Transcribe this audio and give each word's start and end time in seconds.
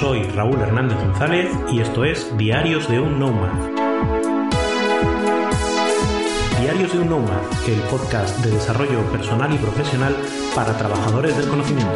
soy 0.00 0.22
Raúl 0.22 0.58
Hernández 0.58 0.96
González 0.96 1.50
y 1.70 1.80
esto 1.80 2.06
es 2.06 2.34
Diarios 2.38 2.88
de 2.88 2.98
un 2.98 3.18
Nomad. 3.18 3.52
Diarios 6.58 6.94
de 6.94 7.00
un 7.00 7.10
Nomad, 7.10 7.42
el 7.68 7.78
podcast 7.90 8.38
de 8.38 8.50
desarrollo 8.50 9.02
personal 9.12 9.52
y 9.52 9.58
profesional 9.58 10.16
para 10.54 10.74
trabajadores 10.78 11.36
del 11.36 11.48
conocimiento. 11.48 11.92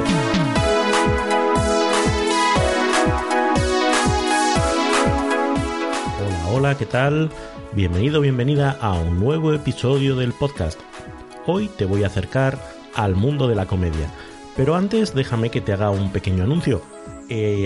Hola, 6.20 6.48
hola, 6.52 6.76
¿qué 6.76 6.84
tal? 6.84 7.30
Bienvenido, 7.72 8.20
bienvenida 8.20 8.76
a 8.82 8.92
un 8.92 9.18
nuevo 9.18 9.54
episodio 9.54 10.14
del 10.14 10.34
podcast. 10.34 10.78
Hoy 11.46 11.68
te 11.68 11.86
voy 11.86 12.04
a 12.04 12.08
acercar 12.08 12.58
al 12.94 13.14
mundo 13.14 13.48
de 13.48 13.54
la 13.54 13.64
comedia. 13.64 14.10
Pero 14.56 14.76
antes 14.76 15.14
déjame 15.14 15.50
que 15.50 15.62
te 15.62 15.72
haga 15.72 15.90
un 15.90 16.12
pequeño 16.12 16.44
anuncio. 16.44 16.82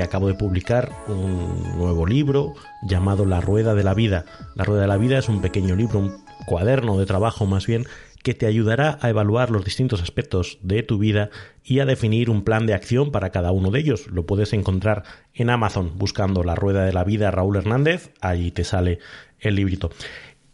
Acabo 0.02 0.28
de 0.28 0.34
publicar 0.34 0.90
un 1.08 1.76
nuevo 1.76 2.06
libro 2.06 2.54
llamado 2.82 3.26
La 3.26 3.40
Rueda 3.40 3.74
de 3.74 3.82
la 3.82 3.92
Vida. 3.92 4.24
La 4.54 4.64
Rueda 4.64 4.82
de 4.82 4.88
la 4.88 4.96
Vida 4.96 5.18
es 5.18 5.28
un 5.28 5.40
pequeño 5.40 5.76
libro, 5.76 5.98
un 5.98 6.24
cuaderno 6.46 6.98
de 6.98 7.06
trabajo 7.06 7.44
más 7.44 7.66
bien, 7.66 7.84
que 8.22 8.34
te 8.34 8.46
ayudará 8.46 8.98
a 9.02 9.10
evaluar 9.10 9.50
los 9.50 9.64
distintos 9.64 10.00
aspectos 10.00 10.58
de 10.62 10.82
tu 10.82 10.98
vida 10.98 11.30
y 11.64 11.80
a 11.80 11.86
definir 11.86 12.30
un 12.30 12.44
plan 12.44 12.66
de 12.66 12.74
acción 12.74 13.10
para 13.10 13.30
cada 13.30 13.52
uno 13.52 13.70
de 13.70 13.80
ellos. 13.80 14.06
Lo 14.06 14.26
puedes 14.26 14.52
encontrar 14.52 15.02
en 15.34 15.50
Amazon 15.50 15.98
buscando 15.98 16.44
La 16.44 16.54
Rueda 16.54 16.84
de 16.84 16.92
la 16.92 17.04
Vida 17.04 17.30
Raúl 17.30 17.56
Hernández, 17.56 18.12
allí 18.20 18.50
te 18.50 18.64
sale 18.64 19.00
el 19.40 19.56
librito. 19.56 19.90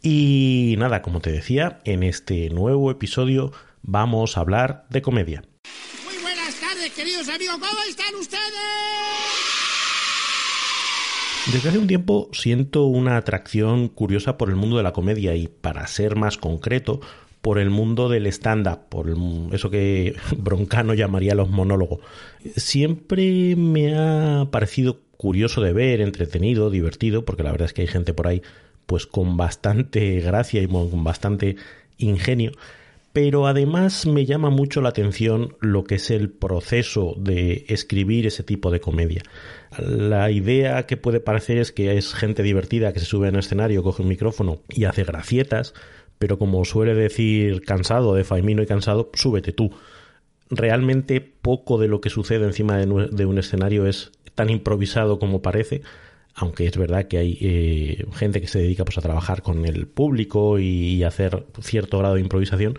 Y 0.02 0.74
nada, 0.78 1.02
como 1.02 1.20
te 1.20 1.30
decía, 1.30 1.78
en 1.84 2.02
este 2.02 2.50
nuevo 2.50 2.90
episodio 2.90 3.52
vamos 3.82 4.36
a 4.36 4.40
hablar 4.40 4.86
de 4.90 5.02
comedia. 5.02 5.42
Queridos 7.24 7.36
amigos. 7.36 7.68
¿Cómo 7.70 7.82
están 7.88 8.14
ustedes? 8.16 8.42
Desde 11.52 11.68
hace 11.68 11.78
un 11.78 11.86
tiempo 11.86 12.28
siento 12.32 12.84
una 12.84 13.16
atracción 13.16 13.88
curiosa 13.88 14.36
por 14.36 14.50
el 14.50 14.56
mundo 14.56 14.76
de 14.76 14.82
la 14.82 14.92
comedia 14.92 15.34
y, 15.34 15.48
para 15.48 15.86
ser 15.86 16.16
más 16.16 16.36
concreto, 16.36 17.00
por 17.40 17.58
el 17.58 17.70
mundo 17.70 18.08
del 18.08 18.26
stand-up, 18.26 18.88
por 18.88 19.14
eso 19.52 19.70
que 19.70 20.16
Broncano 20.36 20.92
llamaría 20.92 21.34
los 21.34 21.48
monólogos. 21.48 22.00
Siempre 22.56 23.56
me 23.56 23.96
ha 23.96 24.48
parecido 24.50 25.00
curioso 25.16 25.62
de 25.62 25.72
ver, 25.72 26.00
entretenido, 26.00 26.68
divertido, 26.68 27.24
porque 27.24 27.42
la 27.42 27.52
verdad 27.52 27.66
es 27.66 27.72
que 27.72 27.82
hay 27.82 27.88
gente 27.88 28.12
por 28.12 28.26
ahí 28.26 28.42
pues 28.86 29.06
con 29.06 29.38
bastante 29.38 30.20
gracia 30.20 30.62
y 30.62 30.66
con 30.66 31.04
bastante 31.04 31.56
ingenio 31.96 32.52
pero 33.14 33.46
además 33.46 34.06
me 34.06 34.26
llama 34.26 34.50
mucho 34.50 34.80
la 34.80 34.88
atención 34.88 35.56
lo 35.60 35.84
que 35.84 35.94
es 35.94 36.10
el 36.10 36.30
proceso 36.30 37.14
de 37.16 37.64
escribir 37.68 38.26
ese 38.26 38.42
tipo 38.42 38.72
de 38.72 38.80
comedia. 38.80 39.22
La 39.78 40.32
idea 40.32 40.84
que 40.86 40.96
puede 40.96 41.20
parecer 41.20 41.58
es 41.58 41.70
que 41.70 41.96
es 41.96 42.12
gente 42.12 42.42
divertida 42.42 42.92
que 42.92 42.98
se 42.98 43.06
sube 43.06 43.28
a 43.28 43.30
un 43.30 43.38
escenario, 43.38 43.84
coge 43.84 44.02
un 44.02 44.08
micrófono 44.08 44.62
y 44.68 44.86
hace 44.86 45.04
gracietas, 45.04 45.74
pero 46.18 46.40
como 46.40 46.64
suele 46.64 46.96
decir 46.96 47.62
cansado, 47.62 48.16
de 48.16 48.24
Faimino 48.24 48.62
y 48.62 48.66
cansado, 48.66 49.12
súbete 49.14 49.52
tú. 49.52 49.70
Realmente 50.50 51.20
poco 51.20 51.78
de 51.78 51.86
lo 51.86 52.00
que 52.00 52.10
sucede 52.10 52.44
encima 52.44 52.78
de, 52.78 53.26
un 53.26 53.38
escenario 53.38 53.86
es 53.86 54.10
tan 54.34 54.50
improvisado 54.50 55.20
como 55.20 55.40
parece, 55.40 55.82
aunque 56.34 56.66
es 56.66 56.76
verdad 56.76 57.06
que 57.06 57.18
hay 57.18 57.38
eh, 57.40 58.06
gente 58.14 58.40
que 58.40 58.48
se 58.48 58.58
dedica 58.58 58.84
pues, 58.84 58.98
a 58.98 59.02
trabajar 59.02 59.42
con 59.42 59.66
el 59.66 59.86
público 59.86 60.58
y 60.58 61.04
hacer 61.04 61.46
cierto 61.60 61.98
grado 61.98 62.16
de 62.16 62.20
improvisación, 62.20 62.76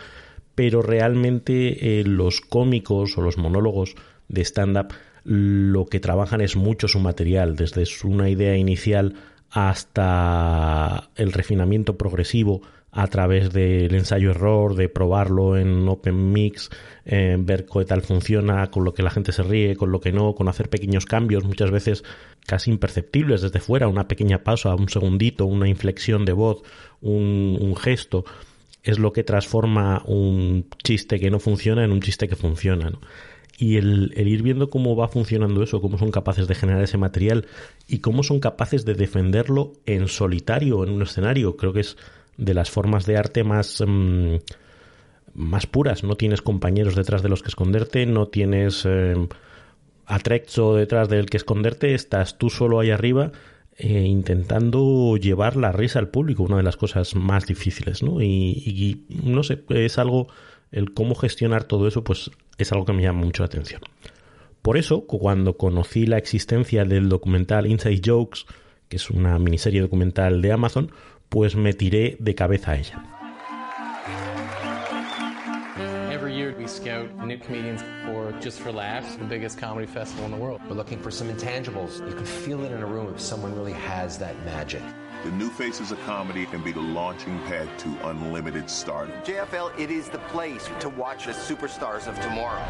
pero 0.55 0.81
realmente 0.81 1.99
eh, 1.99 2.03
los 2.05 2.41
cómicos 2.41 3.17
o 3.17 3.21
los 3.21 3.37
monólogos 3.37 3.95
de 4.29 4.41
stand-up 4.43 4.93
lo 5.25 5.85
que 5.87 5.99
trabajan 5.99 6.41
es 6.41 6.55
mucho 6.55 6.87
su 6.87 6.99
material, 6.99 7.55
desde 7.55 7.83
una 8.03 8.29
idea 8.29 8.55
inicial 8.55 9.15
hasta 9.49 11.09
el 11.15 11.33
refinamiento 11.33 11.97
progresivo 11.97 12.61
a 12.91 13.07
través 13.07 13.51
del 13.51 13.93
ensayo-error, 13.93 14.75
de 14.75 14.87
probarlo 14.87 15.57
en 15.57 15.87
Open 15.89 16.31
Mix, 16.31 16.69
ver 17.05 17.65
qué 17.65 17.85
tal 17.85 18.03
funciona, 18.03 18.69
con 18.69 18.85
lo 18.85 18.93
que 18.93 19.03
la 19.03 19.09
gente 19.09 19.31
se 19.31 19.43
ríe, 19.43 19.75
con 19.75 19.91
lo 19.91 19.99
que 19.99 20.13
no, 20.13 20.35
con 20.35 20.47
hacer 20.47 20.69
pequeños 20.69 21.05
cambios, 21.05 21.43
muchas 21.43 21.71
veces 21.71 22.03
casi 22.45 22.71
imperceptibles 22.71 23.41
desde 23.41 23.59
fuera, 23.59 23.87
una 23.87 24.07
pequeña 24.07 24.43
pausa, 24.43 24.75
un 24.75 24.89
segundito, 24.89 25.45
una 25.45 25.67
inflexión 25.67 26.23
de 26.23 26.33
voz, 26.33 26.61
un 27.01 27.75
gesto 27.75 28.25
es 28.85 28.99
lo 28.99 29.11
que 29.13 29.23
transforma 29.23 30.03
un 30.05 30.67
chiste 30.83 31.19
que 31.19 31.31
no 31.31 31.39
funciona 31.39 31.83
en 31.83 31.91
un 31.91 32.01
chiste 32.01 32.27
que 32.27 32.35
funciona. 32.35 32.91
Y 33.57 33.77
el, 33.77 34.13
ir 34.15 34.43
viendo 34.43 34.69
cómo 34.69 34.95
va 34.95 35.07
funcionando 35.07 35.63
eso, 35.63 35.81
cómo 35.81 35.97
son 35.97 36.11
capaces 36.11 36.47
de 36.47 36.55
generar 36.55 36.83
ese 36.83 36.97
material 36.97 37.47
y 37.87 37.99
cómo 37.99 38.21
son 38.21 38.39
capaces 38.39 38.85
de 38.85 38.93
defenderlo 38.93 39.73
en 39.85 40.07
solitario, 40.07 40.83
en 40.83 40.91
un 40.91 41.01
escenario, 41.01 41.57
creo 41.57 41.73
que 41.73 41.79
es 41.79 41.97
de 42.37 42.53
las 42.53 42.69
formas 42.69 43.05
de 43.05 43.17
arte 43.17 43.43
más, 43.43 43.83
mm, 43.85 44.35
más 45.33 45.65
puras. 45.65 46.03
No 46.03 46.15
tienes 46.15 46.41
compañeros 46.41 46.95
detrás 46.95 47.23
de 47.23 47.29
los 47.29 47.41
que 47.41 47.49
esconderte, 47.49 48.05
no 48.05 48.27
tienes 48.27 48.85
eh, 48.85 49.15
atrexo 50.05 50.75
detrás 50.75 51.09
del 51.09 51.25
que 51.25 51.37
esconderte, 51.37 51.95
estás 51.95 52.37
tú 52.37 52.51
solo 52.51 52.79
ahí 52.79 52.91
arriba 52.91 53.31
eh, 53.77 54.05
intentando 54.05 55.17
llevar 55.17 55.57
la 55.57 55.71
risa 55.71 55.99
al 55.99 56.07
público, 56.07 56.43
una 56.43 56.57
de 56.57 56.63
las 56.63 56.77
cosas 56.77 57.15
más 57.15 57.45
difíciles, 57.45 58.03
¿no? 58.03 58.21
Y, 58.21 59.05
no 59.09 59.43
sé, 59.43 59.63
es 59.69 59.97
algo, 59.97 60.27
el 60.71 60.93
cómo 60.93 61.13
gestionar 61.15 61.65
todo 61.65 61.87
eso, 61.87 62.03
pues 62.03 62.31
es 62.57 62.71
algo 62.71 62.85
que 62.85 62.93
me 62.93 63.03
llama 63.03 63.25
mucho 63.25 63.43
la 63.43 63.47
atención. 63.47 63.81
Por 64.61 64.77
eso, 64.77 65.05
cuando 65.05 65.57
conocí 65.57 66.05
la 66.05 66.17
existencia 66.17 66.85
del 66.85 67.09
documental 67.09 67.67
Inside 67.67 68.01
Jokes, 68.03 68.41
que 68.87 68.95
es 68.95 69.09
una 69.09 69.37
miniserie 69.39 69.81
documental 69.81 70.41
de 70.41 70.51
Amazon, 70.53 70.91
pues 71.29 71.55
me 71.55 71.73
tiré 71.73 72.17
de 72.19 72.33
cabeza 72.33 72.71
a 72.71 72.77
ella. 72.77 73.14
We 76.57 76.67
scout 76.67 77.09
new 77.25 77.37
comedians 77.37 77.81
for 78.05 78.31
Just 78.39 78.59
for 78.59 78.71
Laughs, 78.71 79.15
the 79.15 79.25
biggest 79.25 79.57
comedy 79.57 79.85
festival 79.85 80.25
in 80.25 80.31
the 80.31 80.37
world. 80.37 80.61
We're 80.69 80.75
looking 80.75 80.99
for 80.99 81.11
some 81.11 81.29
intangibles. 81.29 82.07
You 82.07 82.15
can 82.15 82.25
feel 82.25 82.63
it 82.63 82.71
in 82.71 82.81
a 82.81 82.85
room 82.85 83.13
if 83.13 83.19
someone 83.19 83.55
really 83.55 83.73
has 83.73 84.17
that 84.19 84.35
magic. 84.45 84.81
The 85.23 85.31
New 85.31 85.49
Faces 85.49 85.91
of 85.91 85.99
Comedy 86.05 86.45
can 86.45 86.63
be 86.63 86.71
the 86.71 86.81
launching 86.81 87.39
pad 87.47 87.67
to 87.79 87.89
unlimited 88.07 88.69
stardom. 88.69 89.15
JFL, 89.23 89.77
it 89.79 89.89
is 89.89 90.09
the 90.09 90.19
place 90.31 90.69
to 90.79 90.89
watch 90.89 91.25
the 91.25 91.33
superstars 91.33 92.07
of 92.07 92.19
tomorrow. 92.21 92.63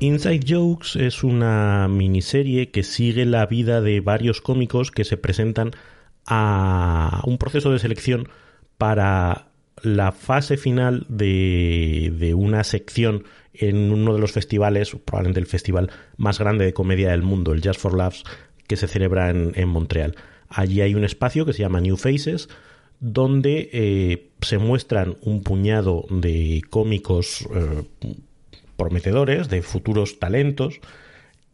Inside 0.00 0.44
Jokes 0.44 0.96
es 0.96 1.22
una 1.22 1.86
miniserie 1.88 2.70
que 2.70 2.82
sigue 2.82 3.26
la 3.26 3.46
vida 3.46 3.80
de 3.82 4.00
varios 4.00 4.40
cómicos 4.40 4.90
que 4.90 5.04
se 5.04 5.16
presentan 5.16 5.72
a 6.26 7.22
un 7.26 7.38
proceso 7.38 7.70
de 7.70 7.78
selección 7.78 8.28
para 8.78 9.49
la 9.82 10.12
fase 10.12 10.56
final 10.56 11.06
de, 11.08 12.12
de, 12.18 12.34
una 12.34 12.64
sección 12.64 13.24
en 13.54 13.92
uno 13.92 14.14
de 14.14 14.20
los 14.20 14.32
festivales, 14.32 14.96
probablemente 15.04 15.40
el 15.40 15.46
festival 15.46 15.90
más 16.16 16.38
grande 16.38 16.64
de 16.64 16.72
comedia 16.72 17.10
del 17.10 17.22
mundo, 17.22 17.52
el 17.52 17.62
Jazz 17.62 17.78
for 17.78 17.96
Laughs, 17.96 18.24
que 18.66 18.76
se 18.76 18.88
celebra 18.88 19.30
en, 19.30 19.52
en 19.54 19.68
Montreal. 19.68 20.14
Allí 20.48 20.80
hay 20.80 20.94
un 20.94 21.04
espacio 21.04 21.46
que 21.46 21.52
se 21.52 21.60
llama 21.60 21.80
New 21.80 21.96
Faces, 21.96 22.48
donde 23.00 23.70
eh, 23.72 24.30
se 24.42 24.58
muestran 24.58 25.16
un 25.22 25.42
puñado 25.42 26.04
de 26.10 26.62
cómicos 26.68 27.48
eh, 27.54 27.82
prometedores, 28.76 29.48
de 29.48 29.62
futuros 29.62 30.18
talentos, 30.18 30.80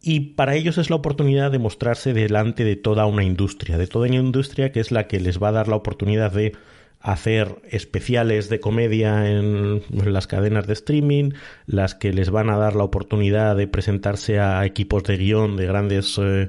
y 0.01 0.19
para 0.35 0.55
ellos 0.55 0.77
es 0.77 0.89
la 0.89 0.97
oportunidad 0.97 1.51
de 1.51 1.59
mostrarse 1.59 2.13
delante 2.13 2.63
de 2.63 2.75
toda 2.75 3.05
una 3.05 3.23
industria, 3.23 3.77
de 3.77 3.87
toda 3.87 4.07
una 4.07 4.17
industria 4.17 4.71
que 4.71 4.79
es 4.79 4.91
la 4.91 5.07
que 5.07 5.19
les 5.19 5.41
va 5.41 5.49
a 5.49 5.53
dar 5.53 5.67
la 5.67 5.75
oportunidad 5.75 6.31
de 6.31 6.53
hacer 6.99 7.55
especiales 7.69 8.49
de 8.49 8.59
comedia 8.59 9.29
en 9.29 9.81
las 9.89 10.27
cadenas 10.27 10.67
de 10.67 10.73
streaming, 10.73 11.31
las 11.65 11.95
que 11.95 12.11
les 12.11 12.29
van 12.29 12.49
a 12.49 12.57
dar 12.57 12.75
la 12.75 12.83
oportunidad 12.83 13.55
de 13.55 13.67
presentarse 13.67 14.39
a 14.39 14.65
equipos 14.65 15.03
de 15.03 15.17
guion 15.17 15.57
de 15.57 15.65
grandes 15.67 16.17
eh, 16.17 16.47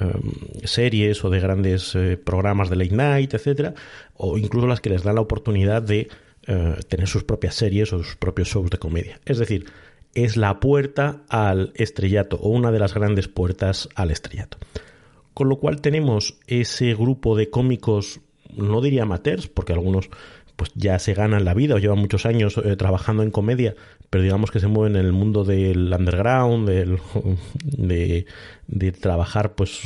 em, 0.00 0.32
series 0.64 1.24
o 1.24 1.30
de 1.30 1.40
grandes 1.40 1.94
eh, 1.94 2.16
programas 2.16 2.70
de 2.70 2.76
late 2.76 2.94
night, 2.94 3.34
etcétera, 3.34 3.74
o 4.14 4.38
incluso 4.38 4.66
las 4.66 4.80
que 4.80 4.90
les 4.90 5.02
dan 5.02 5.16
la 5.16 5.20
oportunidad 5.20 5.82
de 5.82 6.08
eh, 6.46 6.74
tener 6.88 7.06
sus 7.06 7.24
propias 7.24 7.54
series 7.54 7.92
o 7.92 8.02
sus 8.02 8.16
propios 8.16 8.48
shows 8.48 8.70
de 8.70 8.78
comedia. 8.78 9.20
Es 9.24 9.38
decir, 9.38 9.66
es 10.14 10.36
la 10.36 10.60
puerta 10.60 11.22
al 11.28 11.72
estrellato 11.74 12.36
o 12.36 12.48
una 12.48 12.70
de 12.70 12.78
las 12.78 12.94
grandes 12.94 13.28
puertas 13.28 13.88
al 13.94 14.10
estrellato. 14.10 14.58
Con 15.34 15.48
lo 15.48 15.58
cual 15.58 15.80
tenemos 15.80 16.38
ese 16.46 16.94
grupo 16.94 17.36
de 17.36 17.50
cómicos 17.50 18.20
no 18.56 18.80
diría 18.80 19.02
amateurs, 19.02 19.48
porque 19.48 19.72
algunos 19.72 20.10
pues 20.56 20.70
ya 20.74 20.98
se 20.98 21.14
ganan 21.14 21.44
la 21.44 21.54
vida 21.54 21.74
o 21.74 21.78
llevan 21.78 21.98
muchos 21.98 22.26
años 22.26 22.60
eh, 22.64 22.76
trabajando 22.76 23.22
en 23.22 23.30
comedia, 23.30 23.74
pero 24.10 24.22
digamos 24.22 24.50
que 24.50 24.60
se 24.60 24.68
mueven 24.68 24.96
en 24.96 25.04
el 25.04 25.12
mundo 25.12 25.44
del 25.44 25.92
underground, 25.92 26.68
de, 27.64 28.26
de, 28.68 28.92
trabajar 28.92 29.54
pues 29.54 29.82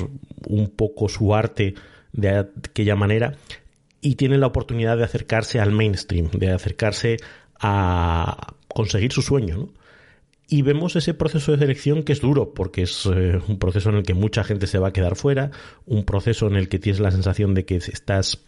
un 0.46 0.68
poco 0.68 1.08
su 1.08 1.34
arte 1.34 1.74
de 2.12 2.30
aquella 2.30 2.96
manera 2.96 3.36
y 4.00 4.16
tienen 4.16 4.40
la 4.40 4.46
oportunidad 4.46 4.96
de 4.96 5.04
acercarse 5.04 5.60
al 5.60 5.72
mainstream, 5.72 6.30
de 6.30 6.50
acercarse 6.50 7.16
a 7.60 8.54
conseguir 8.68 9.12
su 9.12 9.22
sueño. 9.22 9.70
y 10.50 10.62
vemos 10.62 10.96
ese 10.96 11.12
proceso 11.12 11.52
de 11.52 11.58
selección 11.58 12.04
que 12.04 12.12
es 12.12 12.20
duro, 12.20 12.54
porque 12.54 12.82
es 12.82 13.06
eh, 13.06 13.38
un 13.48 13.58
proceso 13.58 13.90
en 13.90 13.96
el 13.96 14.02
que 14.02 14.14
mucha 14.14 14.44
gente 14.44 14.66
se 14.66 14.78
va 14.78 14.88
a 14.88 14.92
quedar 14.92 15.14
fuera, 15.14 15.50
un 15.84 16.04
proceso 16.04 16.46
en 16.46 16.56
el 16.56 16.68
que 16.68 16.78
tienes 16.78 17.00
la 17.00 17.10
sensación 17.10 17.52
de 17.54 17.66
que 17.66 17.76
estás 17.76 18.40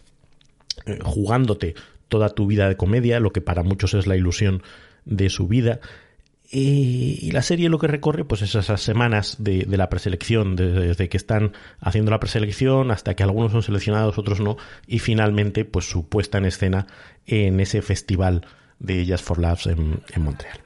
eh, 0.85 0.99
jugándote 1.03 1.75
toda 2.07 2.29
tu 2.29 2.45
vida 2.47 2.67
de 2.67 2.77
comedia, 2.77 3.19
lo 3.19 3.31
que 3.31 3.41
para 3.41 3.63
muchos 3.63 3.93
es 3.93 4.07
la 4.07 4.15
ilusión 4.15 4.63
de 5.05 5.29
su 5.29 5.47
vida. 5.47 5.79
Y, 6.53 7.31
la 7.31 7.41
serie 7.41 7.69
lo 7.69 7.79
que 7.79 7.87
recorre, 7.87 8.25
pues 8.25 8.41
es 8.41 8.55
esas 8.55 8.81
semanas 8.81 9.37
de, 9.39 9.65
la 9.65 9.87
preselección, 9.87 10.57
desde, 10.57 11.07
que 11.07 11.15
están 11.15 11.53
haciendo 11.79 12.11
la 12.11 12.19
preselección 12.19 12.91
hasta 12.91 13.15
que 13.15 13.23
algunos 13.23 13.53
son 13.53 13.63
seleccionados, 13.63 14.17
otros 14.17 14.41
no, 14.41 14.57
y 14.85 14.99
finalmente, 14.99 15.63
pues 15.63 15.89
su 15.89 16.09
puesta 16.09 16.39
en 16.39 16.45
escena 16.45 16.87
en 17.25 17.61
ese 17.61 17.81
festival 17.81 18.45
de 18.79 19.05
Jazz 19.05 19.21
for 19.21 19.39
Labs 19.39 19.67
en, 19.67 20.01
en 20.13 20.21
Montreal. 20.23 20.59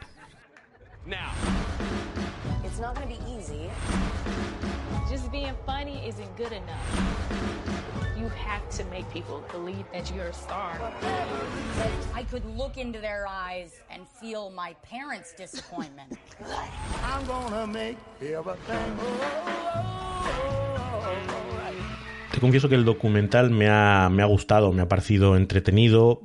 To 8.72 8.84
make 8.86 9.10
people 9.12 9.44
believe 9.52 9.86
that 9.94 10.12
you're 10.14 10.28
a 10.28 10.34
star. 10.34 10.80
I 12.14 12.24
could 12.24 12.46
look 12.58 12.78
into 12.78 13.00
their 13.00 13.28
eyes 13.28 13.82
and 13.90 14.08
feel 14.08 14.50
my 14.50 14.76
parents' 14.84 15.34
disappointment. 15.34 16.18
I'm 17.04 17.26
gonna 17.26 17.68
make 17.68 17.98
everything 18.22 18.98
Te 22.36 22.42
confieso 22.42 22.68
que 22.68 22.76
el 22.76 22.84
documental 22.84 23.50
me 23.50 23.70
ha, 23.70 24.10
me 24.12 24.22
ha 24.22 24.26
gustado, 24.26 24.74
me 24.74 24.82
ha 24.82 24.90
parecido 24.90 25.38
entretenido, 25.38 26.20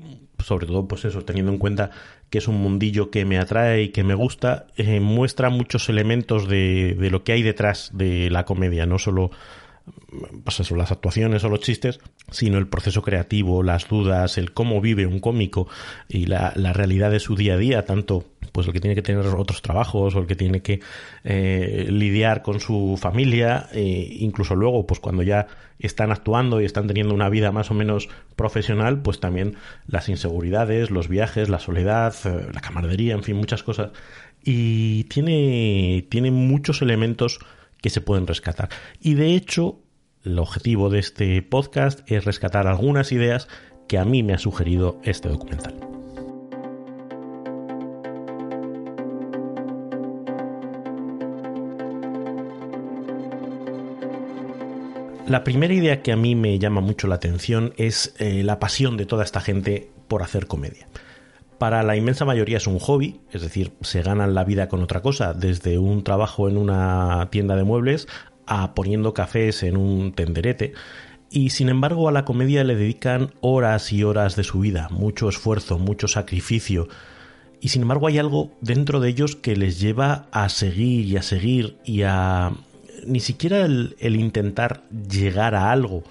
sobre 0.45 0.67
todo 0.67 0.89
pues 0.89 1.05
eso, 1.05 1.25
teniendo 1.25 1.53
en 1.53 1.59
cuenta 1.59 1.93
que 2.31 2.39
es 2.39 2.49
un 2.49 2.57
mundillo 2.57 3.13
que 3.13 3.25
me 3.25 3.39
atrae 3.39 3.83
y 3.83 3.89
que 3.91 4.03
me 4.03 4.15
gusta, 4.15 4.67
eh, 4.77 4.99
muestra 4.99 5.51
muchos 5.51 5.89
elementos 5.89 6.49
de, 6.49 6.97
de, 6.99 7.11
lo 7.11 7.23
que 7.23 7.31
hay 7.31 7.43
detrás 7.43 7.91
de 7.93 8.29
la 8.29 8.45
comedia, 8.45 8.87
no 8.87 8.99
solo 8.99 9.31
pues 10.45 10.61
eso, 10.61 10.77
las 10.77 10.93
actuaciones 10.93 11.45
o 11.45 11.49
los 11.49 11.61
chistes, 11.61 12.01
sino 12.31 12.59
el 12.59 12.69
proceso 12.69 13.03
creativo, 13.03 13.63
las 13.63 13.89
dudas, 13.89 14.39
el 14.39 14.53
cómo 14.53 14.81
vive 14.81 15.07
un 15.07 15.21
cómico 15.21 15.69
y 16.09 16.27
la, 16.27 16.53
la 16.57 16.73
realidad 16.73 17.11
de 17.11 17.21
su 17.21 17.37
día 17.37 17.55
a 17.55 17.59
día, 17.59 17.85
tanto 17.85 18.27
pues 18.53 18.67
el 18.67 18.73
que 18.73 18.81
tiene 18.81 18.95
que 18.95 19.03
tener 19.03 19.25
otros 19.27 19.63
trabajos 19.63 20.15
o 20.15 20.19
el 20.19 20.27
que 20.27 20.37
tiene 20.37 20.63
que 20.63 20.81
eh, 21.25 21.87
lidiar 21.91 22.43
con 22.43 22.61
su 22.61 22.99
familia, 23.01 23.69
eh, 23.73 24.17
incluso 24.19 24.55
luego, 24.55 24.87
pues 24.87 25.01
cuando 25.01 25.23
ya 25.23 25.47
están 25.79 26.13
actuando 26.13 26.61
y 26.61 26.65
están 26.65 26.87
teniendo 26.87 27.15
una 27.15 27.29
vida 27.29 27.53
más 27.53 27.71
o 27.71 27.75
menos 27.75 28.09
profesional, 28.37 29.01
pues 29.03 29.21
también 29.21 29.57
las 29.87 30.09
inseguridades, 30.09 30.91
los 30.91 31.09
viajes, 31.09 31.49
la 31.49 31.59
soledad, 31.59 32.15
eh, 32.25 32.49
la 32.53 32.61
camaradería, 32.61 33.15
en 33.15 33.23
fin, 33.23 33.37
muchas 33.37 33.63
cosas. 33.63 33.91
Y 34.43 35.05
tiene, 35.05 36.07
tiene 36.09 36.31
muchos 36.31 36.83
elementos 36.83 37.41
que 37.81 37.91
se 37.91 38.01
pueden 38.01 38.27
rescatar. 38.27 38.69
Y 39.01 39.15
de 39.15 39.35
hecho, 39.35 39.81
el 40.25 40.39
objetivo 40.39 40.91
de 40.91 40.99
este 40.99 41.41
podcast 41.43 42.01
es 42.11 42.25
rescatar 42.25 42.67
algunas 42.67 43.13
ideas 43.13 43.49
que 43.89 43.99
a 43.99 44.05
mí 44.05 44.23
me 44.23 44.35
ha 44.35 44.39
sugerido 44.39 45.01
este 45.03 45.29
documental. 45.29 45.75
La 55.27 55.45
primera 55.45 55.73
idea 55.73 56.03
que 56.03 56.11
a 56.11 56.17
mí 56.17 56.35
me 56.35 56.59
llama 56.59 56.81
mucho 56.81 57.07
la 57.07 57.15
atención 57.15 57.73
es 57.77 58.17
eh, 58.19 58.43
la 58.43 58.59
pasión 58.59 58.97
de 58.97 59.07
toda 59.07 59.23
esta 59.23 59.41
gente 59.41 59.89
por 60.09 60.25
hacer 60.25 60.49
comedia. 60.49 60.89
Para 61.61 61.83
la 61.83 61.95
inmensa 61.95 62.25
mayoría 62.25 62.57
es 62.57 62.67
un 62.67 62.79
hobby, 62.79 63.21
es 63.33 63.43
decir, 63.43 63.73
se 63.83 64.01
ganan 64.01 64.35
la 64.35 64.45
vida 64.45 64.67
con 64.71 64.83
otra 64.83 65.03
cosa, 65.03 65.35
desde 65.35 65.79
un 65.79 66.03
trabajo 66.05 66.49
en 66.49 66.57
una 66.57 67.29
tienda 67.31 67.55
de 67.55 67.65
muebles 67.65 68.09
a 68.47 68.75
poniendo 68.75 69.13
cafés 69.13 69.63
en 69.63 69.77
un 69.77 70.13
tenderete. 70.13 70.73
Y 71.29 71.51
sin 71.51 71.69
embargo 71.69 72.09
a 72.09 72.13
la 72.13 72.25
comedia 72.25 72.65
le 72.65 72.77
dedican 72.77 73.35
horas 73.43 73.93
y 73.93 74.05
horas 74.05 74.37
de 74.37 74.45
su 74.45 74.61
vida, 74.61 74.89
mucho 74.91 75.29
esfuerzo, 75.29 75.79
mucho 75.79 76.09
sacrificio. 76.09 76.89
Y 77.61 77.69
sin 77.69 77.83
embargo 77.83 78.07
hay 78.07 78.17
algo 78.17 78.53
dentro 78.63 78.99
de 78.99 79.11
ellos 79.11 79.37
que 79.37 79.55
les 79.55 79.79
lleva 79.79 80.29
a 80.33 80.49
seguir 80.49 81.05
y 81.05 81.19
a 81.19 81.23
seguir 81.23 81.77
y 81.85 82.05
a... 82.05 82.53
ni 83.07 83.21
siquiera 83.21 83.67
el, 83.67 83.97
intentar 84.01 84.85
llegar 84.91 85.55
a 85.55 85.71
algo, 85.71 86.05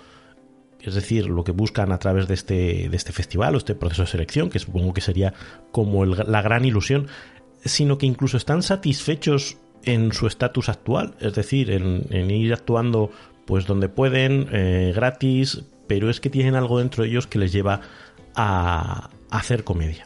es 0.81 0.95
decir, 0.95 1.27
lo 1.27 1.43
que 1.43 1.51
buscan 1.51 1.91
a 1.91 1.99
través 1.99 2.27
de 2.27 2.33
este, 2.33 2.89
de 2.89 2.95
este 2.95 3.11
festival 3.11 3.55
o 3.55 3.57
este 3.57 3.75
proceso 3.75 4.03
de 4.03 4.07
selección, 4.07 4.49
que 4.49 4.59
supongo 4.59 4.93
que 4.93 5.01
sería 5.01 5.33
como 5.71 6.05
la 6.05 6.41
gran 6.41 6.65
ilusión, 6.65 7.07
sino 7.63 7.97
que 7.97 8.05
incluso 8.05 8.37
están 8.37 8.63
satisfechos 8.63 9.57
en 9.83 10.11
su 10.13 10.27
estatus 10.27 10.69
actual, 10.69 11.15
es 11.19 11.33
decir, 11.33 11.71
en, 11.71 12.31
ir 12.31 12.53
actuando 12.53 13.11
pues 13.45 13.65
donde 13.65 13.89
pueden, 13.89 14.47
eh, 14.51 14.93
gratis, 14.95 15.63
pero 15.87 16.09
es 16.09 16.19
que 16.19 16.29
tienen 16.29 16.55
algo 16.55 16.79
dentro 16.79 17.03
de 17.03 17.09
ellos 17.09 17.27
que 17.27 17.39
les 17.39 17.51
lleva 17.51 17.81
a, 18.35 19.09
hacer 19.31 19.63
comedia. 19.63 20.05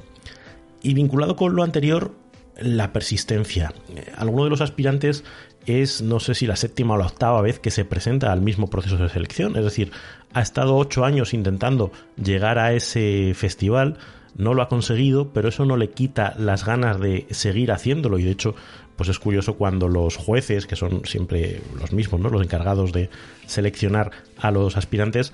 Y 0.82 0.94
vinculado 0.94 1.36
con 1.36 1.56
lo 1.56 1.64
anterior, 1.64 2.16
la 2.58 2.94
persistencia. 2.94 3.74
Eh, 3.96 4.12
alguno 4.16 4.46
de 4.46 4.50
los 4.50 4.62
aspirantes 4.62 5.24
es, 5.66 6.02
no 6.02 6.20
sé 6.20 6.36
si 6.36 6.46
la 6.46 6.56
séptima 6.56 6.96
o 6.96 6.98
la 6.98 7.06
octava 7.06 7.42
vez 7.42 7.60
que 7.60 7.72
se 7.72 7.86
presenta 7.86 8.32
al 8.32 8.42
mismo 8.42 8.70
proceso 8.70 8.98
de 8.98 9.10
selección, 9.10 9.56
es 9.58 9.64
decir, 9.64 9.92
ha 10.34 10.42
estado 10.42 10.76
ocho 10.76 11.06
años 11.06 11.34
intentando 11.34 11.92
llegar 12.22 12.60
a 12.60 12.74
ese 12.74 13.34
festival, 13.36 13.98
no 14.36 14.54
lo 14.54 14.64
ha 14.64 14.70
conseguido, 14.70 15.30
pero 15.30 15.50
eso 15.50 15.66
no 15.66 15.78
le 15.78 15.92
quita 15.92 16.34
las 16.38 16.66
ganas 16.66 17.00
de 17.00 17.28
seguir 17.32 17.72
haciéndolo 17.72 18.18
y 18.18 18.24
de 18.24 18.32
hecho 18.32 18.56
pues 18.96 19.10
es 19.10 19.20
curioso 19.20 19.56
cuando 19.56 19.88
los 19.88 20.18
jueces, 20.18 20.68
que 20.68 20.76
son 20.76 21.06
siempre 21.06 21.62
los 21.80 21.94
mismos, 21.94 22.22
¿no? 22.22 22.30
Los 22.30 22.44
encargados 22.44 22.92
de 22.92 23.10
seleccionar 23.48 24.12
a 24.38 24.52
los 24.52 24.78
aspirantes, 24.78 25.34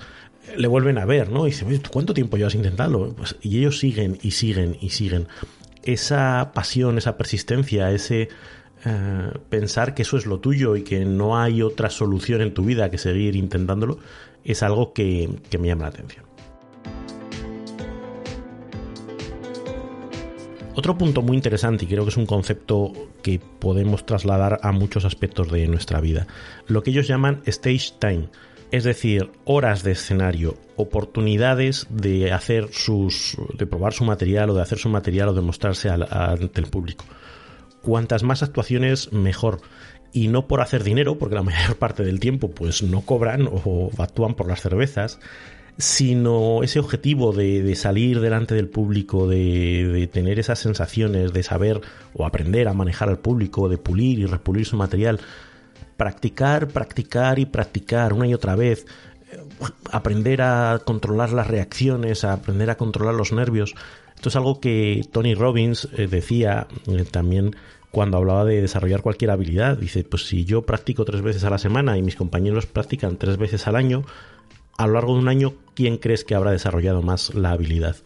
le 0.56 0.66
vuelven 0.66 0.98
a 0.98 1.04
ver, 1.04 1.30
¿no? 1.30 1.46
Y 1.46 1.50
dicen, 1.50 1.80
¿cuánto 1.90 2.14
tiempo 2.14 2.36
llevas 2.36 2.54
intentando? 2.54 3.14
Pues, 3.14 3.36
y 3.42 3.58
ellos 3.58 3.78
siguen 3.78 4.18
y 4.22 4.30
siguen 4.30 4.76
y 4.80 4.90
siguen. 4.90 5.28
Esa 5.82 6.52
pasión, 6.54 6.96
esa 6.98 7.16
persistencia, 7.16 7.90
ese 7.90 8.28
eh, 8.84 9.30
pensar 9.50 9.94
que 9.94 10.02
eso 10.02 10.16
es 10.16 10.24
lo 10.24 10.40
tuyo 10.40 10.76
y 10.76 10.82
que 10.82 11.04
no 11.04 11.38
hay 11.38 11.60
otra 11.60 11.90
solución 11.90 12.40
en 12.40 12.54
tu 12.54 12.64
vida 12.64 12.90
que 12.90 12.98
seguir 12.98 13.36
intentándolo, 13.36 13.98
es 14.44 14.62
algo 14.62 14.92
que 14.92 15.28
me 15.58 15.68
llama 15.68 15.82
la 15.82 15.88
atención. 15.88 16.30
Otro 20.80 20.96
punto 20.96 21.20
muy 21.20 21.36
interesante 21.36 21.84
y 21.84 21.88
creo 21.88 22.04
que 22.04 22.10
es 22.10 22.16
un 22.16 22.26
concepto 22.26 22.92
que 23.22 23.38
podemos 23.38 24.06
trasladar 24.06 24.60
a 24.62 24.72
muchos 24.72 25.04
aspectos 25.04 25.50
de 25.50 25.66
nuestra 25.66 26.00
vida, 26.00 26.26
lo 26.68 26.82
que 26.82 26.90
ellos 26.90 27.08
llaman 27.08 27.42
stage 27.44 27.92
time, 27.98 28.28
es 28.70 28.84
decir, 28.84 29.30
horas 29.44 29.82
de 29.82 29.92
escenario, 29.92 30.56
oportunidades 30.76 31.86
de 31.90 32.32
hacer 32.32 32.68
sus 32.72 33.36
de 33.58 33.66
probar 33.66 33.92
su 33.92 34.04
material 34.04 34.50
o 34.50 34.54
de 34.54 34.62
hacer 34.62 34.78
su 34.78 34.88
material 34.88 35.28
o 35.28 35.34
de 35.34 35.42
mostrarse 35.42 35.90
ante 35.90 36.60
el 36.60 36.68
público. 36.68 37.04
Cuantas 37.82 38.22
más 38.22 38.42
actuaciones 38.42 39.12
mejor 39.12 39.60
y 40.12 40.28
no 40.28 40.46
por 40.46 40.60
hacer 40.60 40.84
dinero, 40.84 41.18
porque 41.18 41.34
la 41.34 41.42
mayor 41.42 41.76
parte 41.76 42.04
del 42.04 42.20
tiempo 42.20 42.50
pues 42.50 42.82
no 42.82 43.02
cobran 43.02 43.48
o 43.50 43.90
actúan 43.98 44.34
por 44.34 44.48
las 44.48 44.60
cervezas, 44.60 45.18
sino 45.80 46.62
ese 46.62 46.78
objetivo 46.78 47.32
de, 47.32 47.74
salir 47.74 48.20
delante 48.20 48.54
del 48.54 48.68
público, 48.68 49.26
de, 49.26 50.08
tener 50.12 50.38
esas 50.38 50.58
sensaciones, 50.58 51.32
de 51.32 51.42
saber 51.42 51.80
o 52.14 52.26
aprender 52.26 52.68
a 52.68 52.74
manejar 52.74 53.08
al 53.08 53.18
público, 53.18 53.68
de 53.68 53.78
pulir 53.78 54.18
y 54.18 54.26
repulir 54.26 54.66
su 54.66 54.76
material, 54.76 55.20
practicar, 55.96 56.68
practicar 56.68 57.38
y 57.38 57.46
practicar 57.46 58.12
una 58.12 58.26
y 58.26 58.34
otra 58.34 58.56
vez, 58.56 58.86
eh, 59.32 59.38
aprender 59.90 60.42
a 60.42 60.80
controlar 60.84 61.32
las 61.32 61.46
reacciones, 61.46 62.24
a 62.24 62.34
aprender 62.34 62.70
a 62.70 62.76
controlar 62.76 63.14
los 63.14 63.32
nervios. 63.32 63.74
Esto 64.20 64.28
es 64.28 64.36
algo 64.36 64.60
que 64.60 65.00
Tony 65.10 65.34
Robbins 65.34 65.88
eh, 65.96 66.06
decía 66.06 66.66
eh, 66.86 67.06
también 67.10 67.56
cuando 67.90 68.18
hablaba 68.18 68.44
de 68.44 68.60
desarrollar 68.60 69.00
cualquier 69.00 69.30
habilidad. 69.30 69.78
Dice, 69.78 70.04
pues 70.04 70.26
si 70.26 70.44
yo 70.44 70.60
practico 70.60 71.06
tres 71.06 71.22
veces 71.22 71.42
a 71.44 71.48
la 71.48 71.56
semana 71.56 71.96
y 71.96 72.02
mis 72.02 72.16
compañeros 72.16 72.66
practican 72.66 73.16
tres 73.16 73.38
veces 73.38 73.66
al 73.66 73.76
año, 73.76 74.04
a 74.76 74.86
lo 74.86 74.92
largo 74.92 75.14
de 75.14 75.20
un 75.20 75.28
año, 75.28 75.54
¿quién 75.72 75.96
crees 75.96 76.24
que 76.24 76.34
habrá 76.34 76.50
desarrollado 76.50 77.00
más 77.00 77.34
la 77.34 77.52
habilidad? 77.52 77.96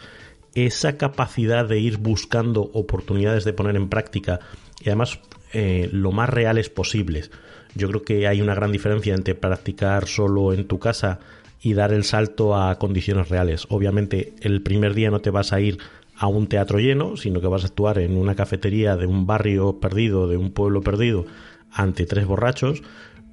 Esa 0.54 0.98
capacidad 0.98 1.66
de 1.68 1.80
ir 1.80 1.96
buscando 1.96 2.62
oportunidades 2.62 3.42
de 3.42 3.52
poner 3.52 3.74
en 3.74 3.88
práctica 3.88 4.38
y 4.80 4.90
además 4.90 5.18
eh, 5.52 5.88
lo 5.90 6.12
más 6.12 6.30
reales 6.30 6.70
posibles. 6.70 7.32
Yo 7.74 7.88
creo 7.88 8.04
que 8.04 8.28
hay 8.28 8.40
una 8.40 8.54
gran 8.54 8.70
diferencia 8.70 9.16
entre 9.16 9.34
practicar 9.34 10.06
solo 10.06 10.52
en 10.52 10.68
tu 10.68 10.78
casa 10.78 11.18
y 11.60 11.74
dar 11.74 11.92
el 11.92 12.04
salto 12.04 12.54
a 12.54 12.78
condiciones 12.78 13.30
reales. 13.30 13.66
Obviamente 13.68 14.34
el 14.42 14.62
primer 14.62 14.94
día 14.94 15.10
no 15.10 15.20
te 15.20 15.30
vas 15.30 15.52
a 15.52 15.60
ir 15.60 15.78
a 16.16 16.26
un 16.26 16.46
teatro 16.46 16.78
lleno, 16.78 17.16
sino 17.16 17.40
que 17.40 17.46
vas 17.46 17.64
a 17.64 17.66
actuar 17.66 17.98
en 17.98 18.16
una 18.16 18.34
cafetería 18.34 18.96
de 18.96 19.06
un 19.06 19.26
barrio 19.26 19.80
perdido, 19.80 20.28
de 20.28 20.36
un 20.36 20.52
pueblo 20.52 20.80
perdido, 20.80 21.26
ante 21.70 22.06
tres 22.06 22.26
borrachos, 22.26 22.82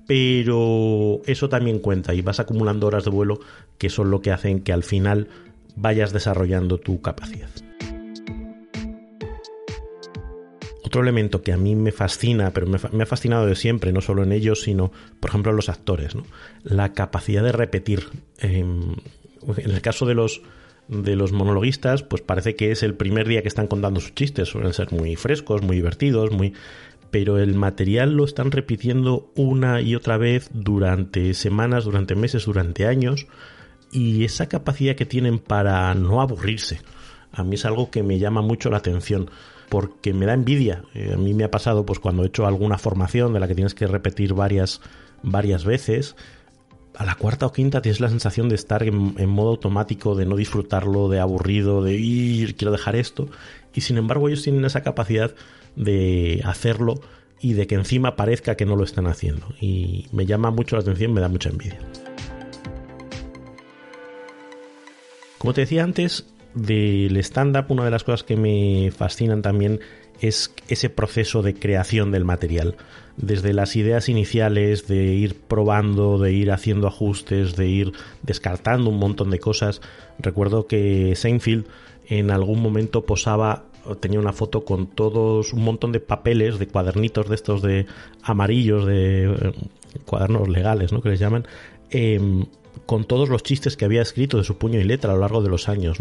pero 0.08 1.22
eso 1.26 1.48
también 1.48 1.80
cuenta 1.80 2.14
y 2.14 2.22
vas 2.22 2.40
acumulando 2.40 2.88
horas 2.88 3.06
de 3.06 3.12
vuelo 3.12 3.40
que 3.78 3.90
son 3.90 4.12
lo 4.12 4.22
que 4.22 4.32
hacen 4.32 4.62
que 4.62 4.74
al 4.74 4.84
final 4.84 5.28
vayas 5.76 6.12
desarrollando 6.12 6.80
tu 6.80 7.02
capacidad. 7.02 7.50
otro 10.92 11.02
elemento 11.04 11.42
que 11.42 11.54
a 11.54 11.58
mí 11.58 11.74
me 11.74 11.94
fascina, 11.94 12.52
pero 12.52 12.68
me, 12.68 13.04
ha 13.04 13.06
fascinado 13.06 13.46
de 13.46 13.56
siempre, 13.56 13.94
no 13.94 14.02
solo 14.02 14.24
en 14.24 14.34
ellos, 14.34 14.64
sino, 14.64 14.92
por 15.22 15.30
ejemplo, 15.30 15.52
en 15.52 15.56
los 15.56 15.70
actores. 15.70 16.18
La 16.64 16.92
capacidad 16.92 17.42
de 17.44 17.54
repetir. 17.54 18.10
Em, 18.40 18.96
en 19.58 19.72
el 19.72 19.82
caso 19.82 20.06
de 20.06 20.16
los 20.16 20.42
de 20.92 21.16
los 21.16 21.32
monologuistas, 21.32 22.04
pues 22.04 22.22
parece 22.22 22.56
que 22.56 22.72
es 22.72 22.84
el 22.84 22.94
primer 22.94 23.28
día 23.28 23.42
que 23.42 23.48
están 23.48 23.68
contando 23.68 24.02
sus 24.02 24.14
chistes. 24.14 24.50
Suelen 24.50 24.74
ser 24.74 24.92
muy 24.92 25.16
frescos, 25.16 25.64
muy 25.64 25.78
divertidos, 25.78 26.32
muy. 26.32 26.54
Pero 27.10 27.40
el 27.40 27.56
material 27.56 28.14
lo 28.14 28.26
están 28.26 28.52
repitiendo 28.52 29.32
una 29.36 29.82
y 29.82 29.96
otra 29.96 30.18
vez 30.18 30.50
durante 30.54 31.34
semanas, 31.34 31.86
durante 31.86 32.16
meses, 32.16 32.46
durante 32.46 32.86
años. 32.86 33.28
Y 33.92 34.26
esa 34.26 34.48
capacidad 34.48 34.96
que 34.96 35.06
tienen 35.06 35.40
para 35.40 35.94
no 35.96 36.22
aburrirse, 36.22 36.80
a 37.32 37.44
mí 37.44 37.56
es 37.56 37.66
algo 37.66 37.90
que 37.90 38.04
me 38.04 38.20
llama 38.20 38.42
mucho 38.42 38.70
la 38.70 38.78
atención 38.78 39.30
porque 39.70 40.14
me 40.14 40.26
da 40.26 40.34
envidia. 40.34 40.84
Eh, 40.94 41.12
a 41.14 41.18
mí 41.18 41.34
me 41.34 41.46
ha 41.46 41.52
pasado 41.52 41.86
pues 41.86 42.00
cuando 42.00 42.24
he 42.24 42.28
hecho 42.28 42.46
alguna 42.46 42.78
formación 42.78 43.34
de 43.34 43.40
la 43.40 43.48
que 43.48 43.56
tienes 43.56 43.74
que 43.74 43.88
repetir 43.88 44.34
varias 44.34 44.82
varias 45.24 45.64
veces 45.64 46.16
a 46.96 47.06
la 47.06 47.16
cuarta 47.16 47.46
o 47.46 47.52
quinta 47.52 47.82
tienes 47.82 48.00
la 48.00 48.10
sensación 48.10 48.50
de 48.50 48.56
estar 48.56 48.84
en, 48.84 49.30
modo 49.30 49.50
automático, 49.50 50.16
de 50.16 50.26
no 50.26 50.36
disfrutarlo, 50.36 51.10
de 51.10 51.20
aburrido, 51.20 51.84
de 51.84 51.96
ir, 51.96 52.56
quiero 52.56 52.72
dejar 52.72 52.96
esto. 52.96 53.30
Y 53.74 53.82
sin 53.82 53.98
embargo 53.98 54.28
ellos 54.28 54.44
tienen 54.44 54.66
esa 54.66 54.82
capacidad 54.82 55.34
de 55.76 56.42
hacerlo 56.44 57.02
y 57.40 57.54
de 57.54 57.68
que 57.68 57.76
encima 57.76 58.16
parezca 58.16 58.56
que 58.56 58.66
no 58.66 58.76
lo 58.76 58.84
están 58.84 59.08
haciendo. 59.08 59.48
Y 59.60 60.08
me 60.12 60.26
llama 60.26 60.52
mucho 60.52 60.76
la 60.76 60.82
atención, 60.82 61.14
me 61.14 61.22
da 61.22 61.30
mucha 61.30 61.50
envidia. 61.50 61.80
Como 65.38 65.54
te 65.54 65.62
decía 65.62 65.84
antes, 65.84 66.28
del 66.54 67.18
stand-up 67.18 67.66
una 67.70 67.86
de 67.86 67.92
las 67.92 68.04
cosas 68.04 68.24
que 68.24 68.36
me 68.36 68.92
fascinan 68.92 69.42
también 69.42 69.80
es 70.22 70.54
ese 70.68 70.90
proceso 70.90 71.42
de 71.42 71.56
creación 71.56 72.12
del 72.12 72.24
material. 72.24 72.76
Desde 73.18 73.54
las 73.54 73.76
ideas 73.76 74.08
iniciales, 74.08 74.88
de 74.88 75.14
ir 75.14 75.36
probando, 75.36 76.18
de 76.18 76.32
ir 76.32 76.52
haciendo 76.52 76.88
ajustes, 76.88 77.56
de 77.56 77.68
ir 77.68 77.92
descartando 78.22 78.90
un 78.90 79.00
montón 79.00 79.32
de 79.32 79.40
cosas. 79.40 79.82
Recuerdo 80.20 80.68
que 80.68 81.16
Seinfeld 81.16 81.66
en 82.08 82.32
algún 82.32 82.62
momento 82.62 83.06
posaba, 83.06 83.66
tenía 84.00 84.20
una 84.20 84.32
foto 84.32 84.64
con 84.64 84.88
todos 84.88 85.54
un 85.54 85.64
montón 85.64 85.92
de 85.92 86.00
papeles, 86.00 86.60
de 86.60 86.68
cuadernitos 86.68 87.28
de 87.28 87.36
estos 87.36 87.62
de 87.62 87.88
amarillos, 88.22 88.86
de 88.86 89.26
eh, 89.26 89.54
cuadernos 90.06 90.48
legales, 90.48 90.94
¿no? 90.94 91.02
Que 91.02 91.10
les 91.10 91.20
llaman. 91.20 91.48
Em, 91.90 92.46
con 92.86 93.06
todos 93.06 93.30
los 93.30 93.44
chistes 93.44 93.78
que 93.78 93.86
había 93.86 94.02
escrito 94.02 94.38
de 94.38 94.44
su 94.44 94.58
puño 94.58 94.80
y 94.80 94.84
letra 94.84 95.12
a 95.12 95.16
lo 95.16 95.22
largo 95.22 95.42
de 95.42 95.50
los 95.50 95.70
años. 95.70 95.98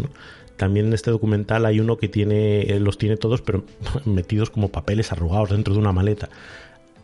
También 0.57 0.87
en 0.87 0.93
este 0.93 1.11
documental 1.11 1.65
hay 1.65 1.79
uno 1.79 1.97
que 1.97 2.07
tiene, 2.07 2.61
eh, 2.61 2.79
los 2.79 2.97
tiene 2.97 3.17
todos, 3.17 3.41
pero 3.41 3.63
metidos 4.05 4.49
como 4.49 4.69
papeles 4.69 5.11
arrugados 5.11 5.49
dentro 5.49 5.73
de 5.73 5.79
una 5.79 5.91
maleta. 5.91 6.29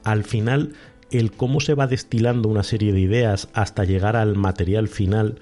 Al 0.04 0.24
final, 0.24 0.74
el 1.12 1.32
cómo 1.32 1.60
se 1.60 1.74
va 1.74 1.88
destilando 1.88 2.50
una 2.50 2.64
serie 2.64 2.94
de 2.94 3.00
ideas 3.00 3.50
hasta 3.54 3.84
llegar 3.84 4.16
al 4.16 4.36
material 4.36 4.88
final 4.88 5.40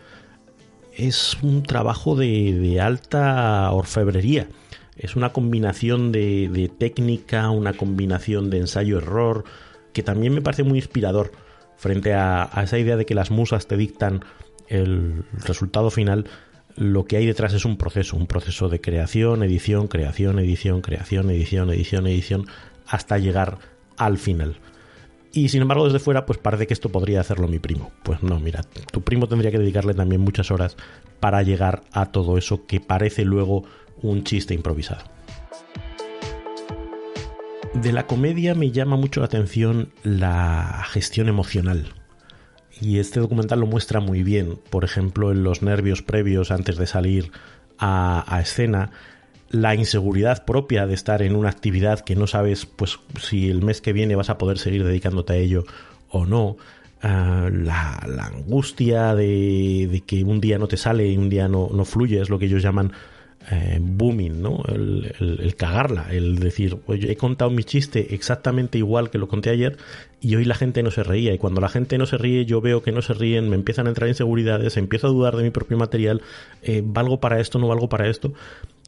es 0.95 1.37
un 1.41 1.63
trabajo 1.63 2.15
de, 2.15 2.79
alta 2.81 3.71
orfebrería. 3.71 4.47
Es 4.95 5.15
una 5.15 5.33
combinación 5.33 6.11
de, 6.11 6.71
técnica, 6.77 7.49
una 7.49 7.73
combinación 7.73 8.49
de 8.49 8.59
ensayo-error, 8.59 9.43
que 9.91 10.03
también 10.03 10.33
me 10.33 10.41
parece 10.41 10.63
muy 10.63 10.79
inspirador 10.79 11.31
frente 11.77 12.13
a, 12.13 12.49
esa 12.63 12.77
idea 12.77 12.97
de 12.97 13.05
que 13.05 13.15
las 13.15 13.31
musas 13.31 13.67
te 13.67 13.77
dictan 13.77 14.23
el 14.67 15.23
resultado 15.45 15.91
final 15.91 16.25
lo 16.75 17.05
que 17.05 17.17
hay 17.17 17.25
detrás 17.25 17.53
es 17.53 17.63
un 17.63 17.77
proceso, 17.77 18.17
un 18.17 18.27
proceso 18.27 18.67
de 18.67 18.81
creación, 18.81 19.43
edición, 19.43 19.87
creación, 19.87 20.39
edición, 20.39 20.81
creación, 20.81 21.29
edición, 21.29 21.69
edición, 21.69 22.07
edición, 22.07 22.47
hasta 22.85 23.17
llegar 23.17 23.59
al 23.97 24.17
final. 24.17 24.57
Y 25.31 25.49
sin 25.49 25.61
embargo, 25.61 25.85
desde 25.85 25.99
fuera, 25.99 26.25
pues 26.25 26.37
parece 26.37 26.67
que 26.67 26.73
esto 26.73 26.89
podría 26.89 27.21
hacerlo 27.21 27.47
mi 27.47 27.59
primo. 27.59 27.91
Pues 28.03 28.23
no, 28.23 28.39
mira, 28.39 28.63
tu 28.91 29.01
primo 29.01 29.27
tendría 29.27 29.51
que 29.51 29.59
dedicarle 29.59 29.93
también 29.93 30.21
muchas 30.21 30.51
horas 30.51 30.77
para 31.19 31.43
llegar 31.43 31.83
a 31.91 32.11
todo 32.11 32.37
eso 32.37 32.65
que 32.65 32.79
parece 32.79 33.25
luego 33.25 33.63
un 34.01 34.23
chiste 34.23 34.53
improvisado. 34.53 35.03
De 37.81 37.91
la 37.91 38.07
comedia 38.07 38.55
me 38.55 38.71
llama 38.71 38.95
mucho 38.95 39.19
la 39.19 39.27
atención 39.27 39.89
la 40.03 40.83
gestión 40.89 41.27
emocional. 41.27 41.93
Y 42.81 42.99
este 42.99 43.19
documental 43.19 43.59
lo 43.59 43.67
muestra 43.67 43.99
muy 43.99 44.23
bien, 44.23 44.57
por 44.69 44.83
ejemplo, 44.83 45.31
en 45.31 45.43
los 45.43 45.61
nervios 45.61 46.01
previos 46.01 46.51
antes 46.51 46.77
de 46.77 46.87
salir 46.87 47.31
a, 47.77 48.39
escena, 48.41 48.91
la 49.49 49.75
inseguridad 49.75 50.45
propia 50.45 50.87
de 50.87 50.93
estar 50.93 51.21
en 51.21 51.35
una 51.35 51.49
actividad 51.49 51.99
que 51.99 52.15
no 52.15 52.27
sabes 52.27 52.65
pues 52.65 52.99
si 53.21 53.49
el 53.49 53.61
mes 53.61 53.81
que 53.81 53.93
viene 53.93 54.15
vas 54.15 54.29
a 54.29 54.37
poder 54.37 54.57
seguir 54.57 54.83
dedicándote 54.83 55.33
a 55.33 55.37
ello 55.37 55.65
o 56.09 56.25
no, 56.25 56.57
ah, 57.01 57.49
la, 57.51 57.99
angustia 58.25 59.15
de, 59.15 60.01
que 60.05 60.23
un 60.23 60.41
día 60.41 60.57
no 60.57 60.67
te 60.67 60.77
sale 60.77 61.07
y 61.07 61.17
un 61.17 61.29
día 61.29 61.47
no, 61.47 61.69
no 61.71 61.85
fluye, 61.85 62.21
es 62.21 62.29
lo 62.29 62.39
que 62.39 62.45
ellos 62.45 62.63
llaman 62.63 62.93
eh, 63.51 63.77
booming, 63.79 64.41
¿no? 64.41 64.63
El, 64.67 65.55
cagarla, 65.55 66.07
el 66.11 66.39
decir, 66.39 66.77
he 66.87 67.15
contado 67.15 67.51
mi 67.51 67.63
chiste 67.63 68.15
exactamente 68.15 68.79
igual 68.79 69.11
que 69.11 69.19
lo 69.19 69.27
conté 69.27 69.51
ayer 69.51 69.77
y 70.19 70.35
hoy 70.35 70.45
la 70.45 70.55
gente 70.55 70.81
no 70.81 70.89
se 70.89 71.03
reía. 71.03 71.33
Y 71.33 71.37
cuando 71.37 71.61
la 71.61 71.69
gente 71.69 71.97
no 71.97 72.07
se 72.07 72.17
ríe, 72.17 72.45
yo 72.45 72.59
veo 72.61 72.81
que 72.81 72.91
no 72.91 73.03
se 73.03 73.13
ríen, 73.13 73.49
me 73.49 73.55
empiezan 73.55 73.85
a 73.85 73.89
entrar 73.89 74.09
inseguridades, 74.09 74.77
empiezo 74.77 75.07
a 75.07 75.11
dudar 75.11 75.35
de 75.35 75.43
mi 75.43 75.51
propio 75.51 75.77
material, 75.77 76.21
eh, 76.63 76.81
¿valgo 76.83 77.19
para 77.19 77.39
esto, 77.39 77.59
no 77.59 77.67
valgo 77.67 77.87
para 77.87 78.09
esto? 78.09 78.33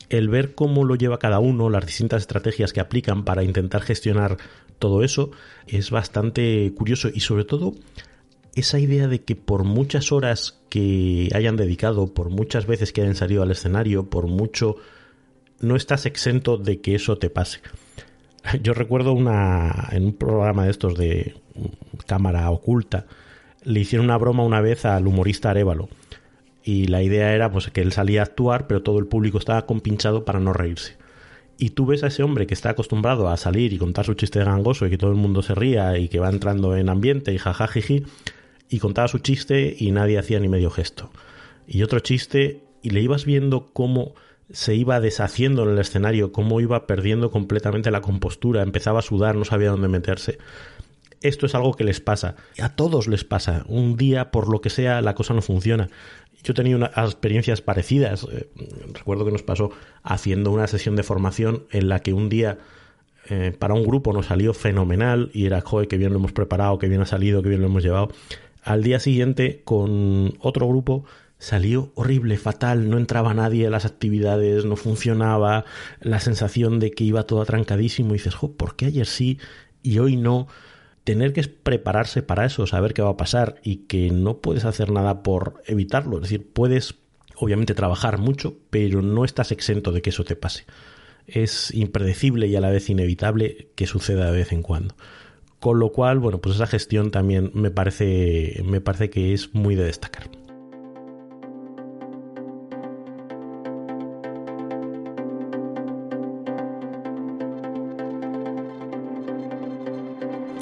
El 0.10 0.30
ver 0.30 0.56
cómo 0.56 0.86
lo 0.86 0.96
lleva 0.96 1.20
cada 1.20 1.39
uno, 1.39 1.70
las 1.70 1.86
distintas 1.86 2.22
estrategias 2.22 2.74
que 2.74 2.80
aplican 2.80 3.25
para 3.25 3.44
intentar 3.44 3.82
gestionar 3.84 4.38
todo 4.80 5.04
eso, 5.04 5.32
es 5.68 5.92
bastante 5.92 6.72
curioso 6.75 7.10
y 7.13 7.20
sobre 7.20 7.44
todo 7.44 7.74
esa 8.60 8.80
idea 8.80 9.08
de 9.08 9.22
que 9.24 9.36
por 9.36 9.64
muchas 9.64 10.12
horas 10.12 10.60
que 10.70 11.30
hayan 11.34 11.56
dedicado, 11.56 12.14
por 12.14 12.30
muchas 12.30 12.66
veces 12.66 12.92
que 12.92 13.02
hayan 13.02 13.16
salido 13.16 13.44
al 13.44 13.52
escenario, 13.52 14.10
por 14.10 14.28
mucho, 14.28 14.78
no 15.60 15.76
estás 15.76 16.06
exento 16.06 16.58
de 16.58 16.82
que 16.82 16.96
eso 16.96 17.18
te 17.18 17.30
pase. 17.30 17.60
Yo 18.64 18.74
recuerdo 18.74 19.14
una 19.14 19.90
en 19.92 20.06
un 20.06 20.14
programa 20.14 20.66
de 20.66 20.72
estos 20.72 20.96
de 20.98 21.36
cámara 22.06 22.50
oculta, 22.50 23.06
le 23.64 23.80
hicieron 23.80 24.06
una 24.06 24.18
broma 24.18 24.44
una 24.44 24.62
vez 24.62 24.86
al 24.86 25.08
humorista 25.08 25.50
Arevalo. 25.50 25.90
Y 26.64 26.88
la 26.88 27.02
idea 27.02 27.34
era 27.34 27.52
pues 27.52 27.70
que 27.70 27.82
él 27.82 27.94
salía 27.94 28.22
a 28.22 28.26
actuar, 28.26 28.68
pero 28.68 28.84
todo 28.84 29.00
el 29.00 29.08
público 29.08 29.38
estaba 29.38 29.66
compinchado 29.66 30.26
para 30.26 30.40
no 30.40 30.52
reírse. 30.52 30.98
Y 31.58 31.72
tú 31.72 31.86
ves 31.86 32.04
a 32.04 32.08
ese 32.08 32.24
hombre 32.24 32.46
que 32.46 32.54
está 32.54 32.72
acostumbrado 32.72 33.30
a 33.30 33.38
salir 33.38 33.74
y 33.74 33.78
contar 33.78 34.06
su 34.06 34.14
chiste 34.14 34.44
gangoso 34.44 34.86
y 34.86 34.90
que 34.90 34.98
todo 34.98 35.12
el 35.12 35.18
mundo 35.18 35.42
se 35.42 35.56
ría 35.56 35.98
y 35.98 36.08
que 36.08 36.20
va 36.20 36.30
entrando 36.30 36.76
en 36.76 36.90
ambiente 36.90 37.34
y 37.34 37.38
jajajiji, 37.38 38.04
y 38.69 38.79
contaba 38.79 39.07
su 39.07 39.19
chiste 39.19 39.75
y 39.77 39.91
nadie 39.91 40.17
hacía 40.17 40.39
ni 40.39 40.47
medio 40.47 40.69
gesto. 40.69 41.12
Y 41.67 41.83
otro 41.83 42.00
chiste 42.00 42.63
y 42.81 42.91
le 42.91 43.01
ibas 43.01 43.25
viendo 43.25 43.71
cómo 43.74 44.13
se 44.51 44.75
iba 44.75 45.00
deshaciendo 45.00 45.63
en 45.63 45.69
el 45.69 45.79
escenario, 45.79 46.31
cómo 46.31 46.62
iba 46.62 46.88
perdiendo 46.88 47.31
completamente 47.31 47.91
la 47.91 48.01
compostura, 48.01 48.63
empezaba 48.63 49.00
a 49.00 49.03
sudar, 49.03 49.36
no 49.36 49.45
sabía 49.45 49.71
dónde 49.71 49.89
meterse. 49.89 50.38
Esto 51.21 51.45
es 51.47 51.55
algo 51.55 51.74
que 51.74 51.83
les 51.83 52.00
pasa, 52.00 52.36
a 52.62 52.75
todos 52.75 53.07
les 53.07 53.24
pasa. 53.24 53.65
Un 53.67 53.97
día, 53.97 54.31
por 54.31 54.50
lo 54.50 54.62
que 54.62 54.69
sea, 54.69 55.01
la 55.01 55.15
cosa 55.15 55.33
no 55.33 55.41
funciona. 55.41 55.89
Yo 56.43 56.51
he 56.51 56.55
tenido 56.55 56.86
experiencias 56.86 57.62
parecidas. 57.62 58.25
Eh, 58.31 58.47
recuerdo 58.93 59.25
que 59.25 59.31
nos 59.31 59.43
pasó 59.43 59.71
haciendo 60.03 60.51
una 60.51 60.67
sesión 60.67 60.95
de 60.95 61.03
formación 61.03 61.65
en 61.71 61.89
la 61.89 62.00
que 62.01 62.13
un 62.13 62.29
día 62.29 62.59
eh, 63.29 63.51
para 63.57 63.74
un 63.74 63.83
grupo 63.83 64.13
nos 64.13 64.27
salió 64.27 64.53
fenomenal 64.53 65.29
y 65.33 65.47
era, 65.47 65.59
joder, 65.62 65.88
que 65.88 65.97
bien 65.97 66.13
lo 66.13 66.19
hemos 66.19 66.31
preparado, 66.31 66.77
que 66.77 66.88
bien 66.88 67.01
ha 67.01 67.05
salido, 67.05 67.41
que 67.41 67.50
bien 67.50 67.62
lo 67.62 67.67
hemos 67.67 67.83
llevado. 67.83 68.09
Al 68.67 68.83
día 68.83 69.00
siguiente, 69.00 69.62
con 69.63 70.33
otro 70.41 70.67
grupo, 70.67 71.05
salió 71.38 71.93
horrible, 71.95 72.36
fatal, 72.36 72.89
no 72.89 72.97
entraba 72.97 73.33
nadie 73.33 73.65
a 73.65 73.69
las 73.69 73.86
actividades, 73.86 74.65
no 74.65 74.75
funcionaba, 74.75 75.63
la 76.01 76.19
sensación 76.19 76.77
de 76.81 76.91
que 76.91 77.05
iba 77.05 77.24
todo 77.24 77.41
atrancadísimo 77.41 78.09
y 78.09 78.17
dices, 78.17 78.36
¿por 78.36 78.75
qué 78.75 78.88
ayer 78.88 79.07
sí 79.07 79.39
y 79.83 80.00
hoy 80.00 80.17
no? 80.17 80.50
Tener 81.05 81.31
que 81.31 81.43
prepararse 81.43 82.24
para 82.24 82.43
eso, 82.43 82.67
saber 82.67 82.93
qué 82.93 83.01
va 83.01 83.12
a 83.12 83.15
pasar 83.15 83.62
y 83.63 83.86
que 83.88 84.12
no 84.12 84.39
puedes 84.39 84.65
hacer 84.65 84.91
nada 84.91 85.24
por 85.24 85.63
evitarlo. 85.65 86.17
Es 86.17 86.24
decir, 86.24 86.51
puedes 86.51 86.95
obviamente 87.38 87.74
trabajar 87.74 88.17
mucho, 88.17 88.57
pero 88.69 89.01
no 89.01 89.24
estás 89.24 89.53
exento 89.53 89.93
de 89.93 90.01
que 90.01 90.09
eso 90.09 90.25
te 90.25 90.36
pase. 90.36 90.65
Es 91.25 91.74
impredecible 91.74 92.47
y 92.47 92.57
a 92.57 92.59
la 92.59 92.69
vez 92.69 92.89
inevitable 92.89 93.69
que 93.75 93.88
suceda 93.88 94.25
de 94.29 94.39
vez 94.39 94.51
en 94.51 94.62
cuando. 94.62 94.93
Con 95.60 95.80
lo 95.80 95.92
cual, 95.92 96.20
bueno, 96.20 96.40
pues 96.40 96.56
esa 96.56 96.68
gestión 96.68 97.10
también 97.10 97.52
me 97.54 97.72
parece, 97.72 98.62
me 98.64 98.80
parece 98.80 99.10
que 99.10 99.34
es 99.34 99.56
muy 99.56 99.76
de 99.76 99.86
destacar. 99.86 100.30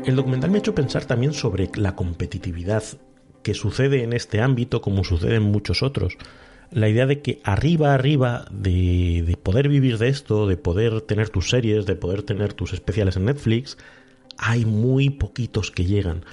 El 0.06 0.16
documental 0.16 0.52
me 0.52 0.58
ha 0.58 0.60
hecho 0.60 0.76
pensar 0.76 1.06
también 1.06 1.34
sobre 1.34 1.70
la 1.76 1.96
competitividad 1.96 2.84
que 3.42 3.56
sucede 3.56 4.04
en 4.04 4.14
este 4.14 4.40
ámbito 4.40 4.82
como 4.82 5.04
sucede 5.04 5.36
en 5.36 5.44
muchos 5.44 5.84
otros. 5.84 6.18
la 6.72 6.90
idea 6.90 7.06
de 7.06 7.22
que 7.22 7.42
arriba, 7.44 7.94
arriba, 7.94 8.46
de, 8.52 9.24
de, 9.26 9.38
poder 9.38 9.70
vivir 9.70 9.98
de 9.98 10.10
esto, 10.10 10.48
de 10.48 10.58
poder 10.58 11.02
tener 11.02 11.30
tus 11.30 11.50
series, 11.50 11.86
de 11.86 11.96
poder 11.96 12.24
tener 12.24 12.54
tus 12.54 12.74
especiales 12.74 13.18
en 13.18 13.26
Netflix, 13.26 13.78
hay 14.38 14.66
muy 14.66 15.10
poquitos 15.10 15.72
que 15.72 15.86
llegan. 15.86 16.26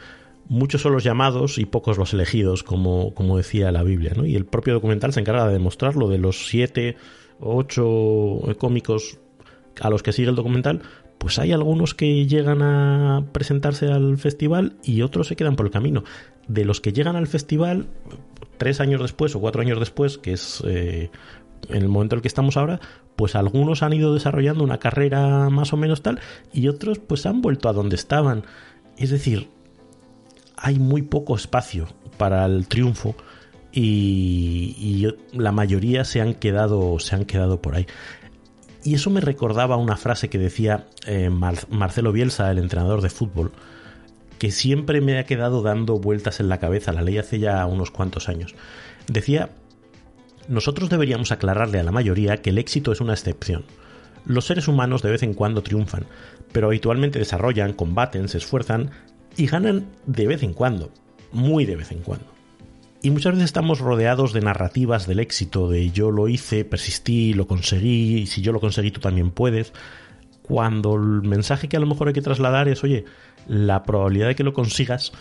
Muchos 0.49 0.83
son 0.83 0.93
los 0.93 1.05
llamados 1.05 1.59
y 1.59 1.65
pocos 1.65 1.99
los 1.99 2.13
elegidos, 2.13 2.63
como, 2.63 3.15
como 3.15 3.37
decía 3.37 3.73
la 3.73 3.83
Biblia, 3.83 4.13
¿no? 4.17 4.27
Y 4.27 4.35
el 4.37 4.45
propio 4.45 4.75
documental 4.75 5.13
se 5.13 5.21
encarga 5.21 5.47
de 5.47 5.53
demostrarlo, 5.55 6.09
de 6.09 6.19
los 6.19 6.49
siete 6.49 6.97
o 7.41 7.57
ocho 7.57 8.41
cómicos 8.59 9.19
a 9.81 9.91
los 9.91 10.03
que 10.03 10.13
sigue 10.13 10.29
el 10.29 10.37
documental, 10.37 10.83
pues 11.19 11.39
hay 11.39 11.53
algunos 11.53 11.95
que 11.95 12.27
llegan 12.27 12.63
a 12.63 13.25
presentarse 13.33 13.87
al 13.87 14.19
festival 14.19 14.75
y 14.83 15.03
otros 15.03 15.29
se 15.29 15.37
quedan 15.37 15.57
por 15.57 15.67
el 15.67 15.73
camino. 15.73 16.03
De 16.49 16.65
los 16.65 16.81
que 16.81 16.93
llegan 16.93 17.17
al 17.17 17.29
festival, 17.29 17.87
tres 18.59 18.81
años 18.81 19.01
después 19.01 19.35
o 19.37 19.41
cuatro 19.41 19.63
años 19.63 19.79
después, 19.79 20.19
que 20.19 20.33
es 20.33 20.63
eh, 20.67 21.11
en 21.69 21.83
el 21.83 21.89
momento 21.89 22.17
en 22.17 22.19
el 22.19 22.23
que 22.23 22.29
estamos 22.29 22.57
ahora, 22.57 22.81
pues 23.17 23.35
algunos 23.35 23.83
han 23.83 23.93
ido 23.93 24.15
desarrollando 24.15 24.65
una 24.65 24.79
carrera 24.79 25.49
más 25.51 25.73
o 25.73 25.77
menos 25.77 26.03
tal 26.03 26.21
y 26.53 26.69
otros 26.69 26.99
pues 26.99 27.27
han 27.27 27.43
vuelto 27.43 27.69
a 27.69 27.73
donde 27.73 27.97
estaban. 27.97 28.45
Es 28.97 29.11
decir, 29.11 29.49
hay 30.57 30.79
muy 30.79 31.03
poco 31.03 31.37
espacio 31.37 31.89
para 32.17 32.45
el 32.45 32.69
triunfo 32.69 33.15
y, 33.73 35.09
la 35.33 35.51
mayoría 35.51 36.05
se 36.05 36.21
han 36.21 36.35
quedado 36.35 36.99
se 36.99 37.15
han 37.17 37.25
quedado 37.25 37.61
por 37.61 37.75
ahí. 37.75 37.87
Y 38.85 38.95
eso 38.95 39.11
me 39.11 39.21
recordaba 39.21 39.77
una 39.77 39.97
frase 39.97 40.29
que 40.29 40.39
decía 40.39 40.89
eh, 41.07 41.31
Marcelo 41.31 42.13
Bielsa, 42.13 42.51
el 42.51 42.59
entrenador 42.59 43.01
de 43.01 43.11
fútbol, 43.11 43.53
que 44.39 44.51
siempre 44.51 45.01
me 45.01 45.19
ha 45.19 45.25
quedado 45.25 45.63
dando 45.63 45.99
vueltas 45.99 46.41
en 46.41 46.49
la 46.49 46.59
cabeza, 46.59 46.93
la 46.93 47.03
ley 47.03 47.19
hace 47.19 47.39
ya 47.39 47.65
unos 47.67 47.93
cuantos 47.93 48.29
años. 48.29 48.55
Decía, 49.07 49.51
nosotros 50.49 50.91
deberíamos 50.91 51.33
aclararle 51.33 51.79
a 51.79 51.83
la 51.83 51.93
mayoría 51.93 52.39
que 52.39 52.51
el 52.51 52.59
éxito 52.59 52.93
es 52.93 53.01
una 53.01 53.15
excepción. 53.15 53.65
Los 54.25 54.47
seres 54.47 54.69
humanos 54.69 55.03
de 55.03 55.11
vez 55.11 55.23
en 55.23 55.35
cuando 55.35 55.63
triunfan, 55.63 56.07
pero 56.53 56.69
habitualmente 56.69 57.19
desarrollan, 57.19 57.73
combaten, 57.73 58.29
se 58.29 58.39
esfuerzan 58.39 58.91
y 59.37 59.47
ganan 59.47 59.87
de 60.07 60.27
vez 60.27 60.43
en 60.43 60.53
cuando, 60.53 60.93
muy 61.33 61.65
de 61.65 61.77
vez 61.77 61.91
en 61.93 61.99
cuando. 61.99 62.27
Y 63.03 63.11
muchas 63.11 63.33
veces 63.33 63.47
estamos 63.47 63.81
rodeados 63.81 64.33
de 64.33 64.43
narrativas 64.43 65.09
del 65.09 65.19
éxito, 65.19 65.69
de 65.69 65.91
yo 65.91 66.13
lo 66.13 66.29
hice, 66.29 66.65
persistí, 66.65 67.35
lo 67.35 67.49
conseguí, 67.49 68.19
y 68.19 68.27
si 68.27 68.43
yo 68.43 68.53
lo 68.53 68.61
conseguí 68.61 68.93
tú 68.93 69.01
también 69.01 69.33
puedes, 69.33 69.73
cuando 70.43 70.95
el 70.95 71.23
mensaje 71.23 71.69
que 71.69 71.77
a 71.77 71.81
lo 71.81 71.87
mejor 71.87 72.09
hay 72.09 72.15
que 72.15 72.23
trasladar 72.23 72.69
es, 72.69 72.85
oye, 72.85 73.05
la 73.49 73.83
probabilidad 73.83 74.29
de 74.29 74.35
que 74.37 74.45
lo 74.45 74.53
consigas 74.53 75.13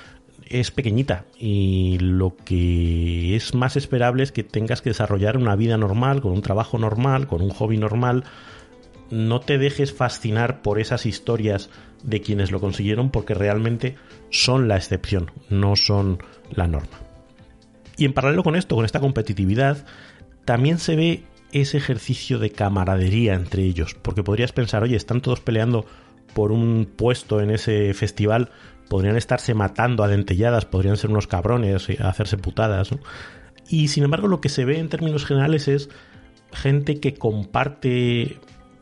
es 0.52 0.72
pequeñita 0.72 1.26
y 1.38 1.98
lo 2.00 2.36
que 2.36 3.36
es 3.36 3.54
más 3.54 3.78
esperable 3.78 4.24
es 4.24 4.32
que 4.32 4.44
tengas 4.44 4.82
que 4.82 4.90
desarrollar 4.90 5.38
una 5.38 5.56
vida 5.56 5.78
normal, 5.78 6.22
con 6.22 6.32
un 6.34 6.42
trabajo 6.42 6.78
normal, 6.78 7.28
con 7.28 7.42
un 7.42 7.52
hobby 7.52 7.78
normal. 7.78 8.24
No 9.10 9.40
te 9.40 9.58
dejes 9.58 9.94
fascinar 9.94 10.62
por 10.62 10.80
esas 10.80 11.06
historias 11.06 11.70
de 12.04 12.22
quienes 12.22 12.52
lo 12.52 12.60
consiguieron 12.60 13.10
porque 13.10 13.34
realmente 13.34 13.96
son 14.30 14.68
la 14.68 14.78
excepción, 14.78 15.32
no 15.50 15.76
son 15.76 16.20
la 16.52 16.68
norma. 16.68 17.00
Y 17.98 18.06
en 18.06 18.14
paralelo 18.14 18.44
con 18.44 18.56
esto, 18.56 18.76
con 18.76 18.86
esta 18.86 19.00
competitividad, 19.00 19.86
también 20.46 20.80
se 20.80 20.96
ve 20.96 21.24
ese 21.52 21.78
ejercicio 21.78 22.40
de 22.40 22.52
camaradería 22.52 23.34
entre 23.34 23.64
ellos, 23.64 23.96
porque 24.02 24.24
podrías 24.24 24.54
pensar, 24.54 24.84
oye, 24.84 24.96
están 24.96 25.22
todos 25.22 25.42
peleando 25.42 25.86
por 26.34 26.52
un 26.52 26.90
puesto 26.96 27.42
en 27.42 27.52
ese 27.52 27.94
festival, 27.94 28.50
podrían 28.92 29.16
estarse 29.16 29.54
matando 29.54 30.04
a 30.04 30.10
dentelladas, 30.10 30.66
podrían 30.66 30.98
ser 30.98 31.12
unos 31.12 31.26
cabrones, 31.26 31.88
hacerse 32.02 32.36
putadas. 32.36 32.90
Y 33.70 33.88
sin 33.88 34.04
embargo, 34.04 34.28
lo 34.28 34.42
que 34.42 34.50
se 34.50 34.66
ve 34.66 34.80
en 34.80 34.90
términos 34.90 35.24
generales 35.26 35.70
es 35.70 35.88
gente 36.52 37.00
que 37.00 37.14
comparte 37.14 38.38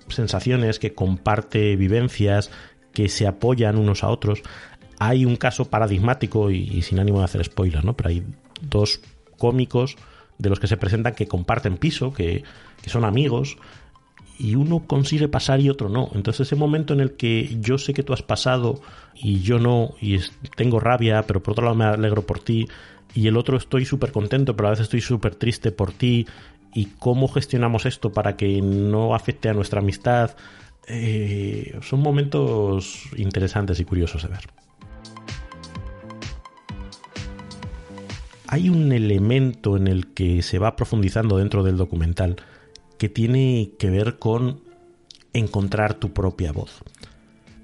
sensaciones, 0.08 0.80
que 0.80 0.96
comparte 0.96 1.76
vivencias, 1.76 2.50
que 2.92 3.08
se 3.08 3.28
apoyan 3.28 3.78
unos 3.78 4.04
a 4.04 4.10
otros. 4.10 4.42
Hay 4.98 5.26
un 5.26 5.36
caso 5.36 5.66
paradigmático 5.66 6.50
y, 6.50 6.82
sin 6.82 7.00
ánimo 7.00 7.20
de 7.20 7.26
hacer 7.26 7.46
spoiler, 7.46 7.86
¿no? 7.86 7.96
Pero 7.96 8.10
hay 8.10 8.26
dos 8.62 9.02
cómicos 9.38 9.96
de 10.40 10.50
los 10.50 10.60
que 10.60 10.66
se 10.66 10.78
presentan 10.78 11.14
que 11.14 11.28
comparten 11.28 11.78
piso, 11.78 12.16
que, 12.16 12.44
son 12.88 13.06
amigos, 13.06 13.58
y 14.40 14.56
uno 14.56 14.88
consigue 14.88 15.28
pasar 15.28 15.60
y 15.60 15.70
otro 15.70 15.90
no. 15.90 16.10
Entonces 16.14 16.48
ese 16.48 16.56
momento 16.56 16.94
en 16.94 17.02
el 17.02 17.12
que 17.12 17.58
yo 17.60 17.78
sé 17.78 17.94
que 17.94 18.04
tú 18.04 18.14
has 18.14 18.24
pasado 18.24 18.82
y 19.14 19.42
yo 19.42 19.60
no, 19.60 19.94
y 20.02 20.18
tengo 20.56 20.80
rabia, 20.80 21.24
pero 21.28 21.44
por 21.44 21.52
otro 21.52 21.66
lado 21.66 21.76
me 21.76 21.84
alegro 21.84 22.26
por 22.26 22.40
ti, 22.40 22.68
y 23.14 23.28
el 23.28 23.38
otro 23.38 23.58
estoy 23.58 23.86
súper 23.86 24.12
contento, 24.12 24.56
pero 24.56 24.68
a 24.68 24.72
veces 24.72 24.86
estoy 24.86 25.02
súper 25.02 25.36
triste 25.36 25.72
por 25.72 25.92
ti, 25.92 26.26
y 26.74 26.86
cómo 27.00 27.28
gestionamos 27.28 27.86
esto 27.86 28.14
para 28.14 28.38
que 28.38 28.62
no 28.62 29.14
afecte 29.14 29.50
a 29.50 29.54
nuestra 29.54 29.82
amistad, 29.82 30.36
eh, 30.88 31.78
son 31.82 32.00
momentos 32.00 33.10
interesantes 33.18 33.80
y 33.80 33.86
curiosos 33.86 34.24
de 34.24 34.30
ver. 34.30 34.48
hay 38.52 38.68
un 38.70 38.92
elemento 38.92 39.78
en 39.78 39.88
el 39.88 40.08
que 40.08 40.42
se 40.42 40.58
va 40.58 40.76
profundizando 40.76 41.38
dentro 41.38 41.64
del 41.64 41.78
documental 41.78 42.38
que 43.00 43.10
tiene 43.10 43.72
que 43.80 43.90
ver 43.90 44.20
con 44.20 44.62
encontrar 45.34 45.96
tu 45.96 46.14
propia 46.14 46.52
voz. 46.52 46.84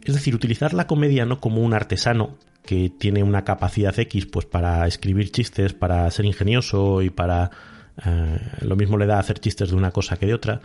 Es 0.03 0.15
decir, 0.15 0.33
utilizar 0.33 0.73
la 0.73 0.87
comedia 0.87 1.25
no 1.25 1.39
como 1.39 1.61
un 1.61 1.73
artesano 1.73 2.37
que 2.65 2.89
tiene 2.89 3.21
una 3.21 3.43
capacidad 3.43 3.97
X 3.99 4.25
pues 4.25 4.45
para 4.45 4.87
escribir 4.87 5.31
chistes, 5.31 5.73
para 5.73 6.09
ser 6.09 6.25
ingenioso 6.25 7.03
y 7.03 7.09
para 7.09 7.51
eh, 8.03 8.39
lo 8.61 8.75
mismo 8.75 8.97
le 8.97 9.05
da 9.05 9.19
hacer 9.19 9.39
chistes 9.39 9.69
de 9.69 9.75
una 9.75 9.91
cosa 9.91 10.17
que 10.17 10.25
de 10.25 10.33
otra, 10.33 10.61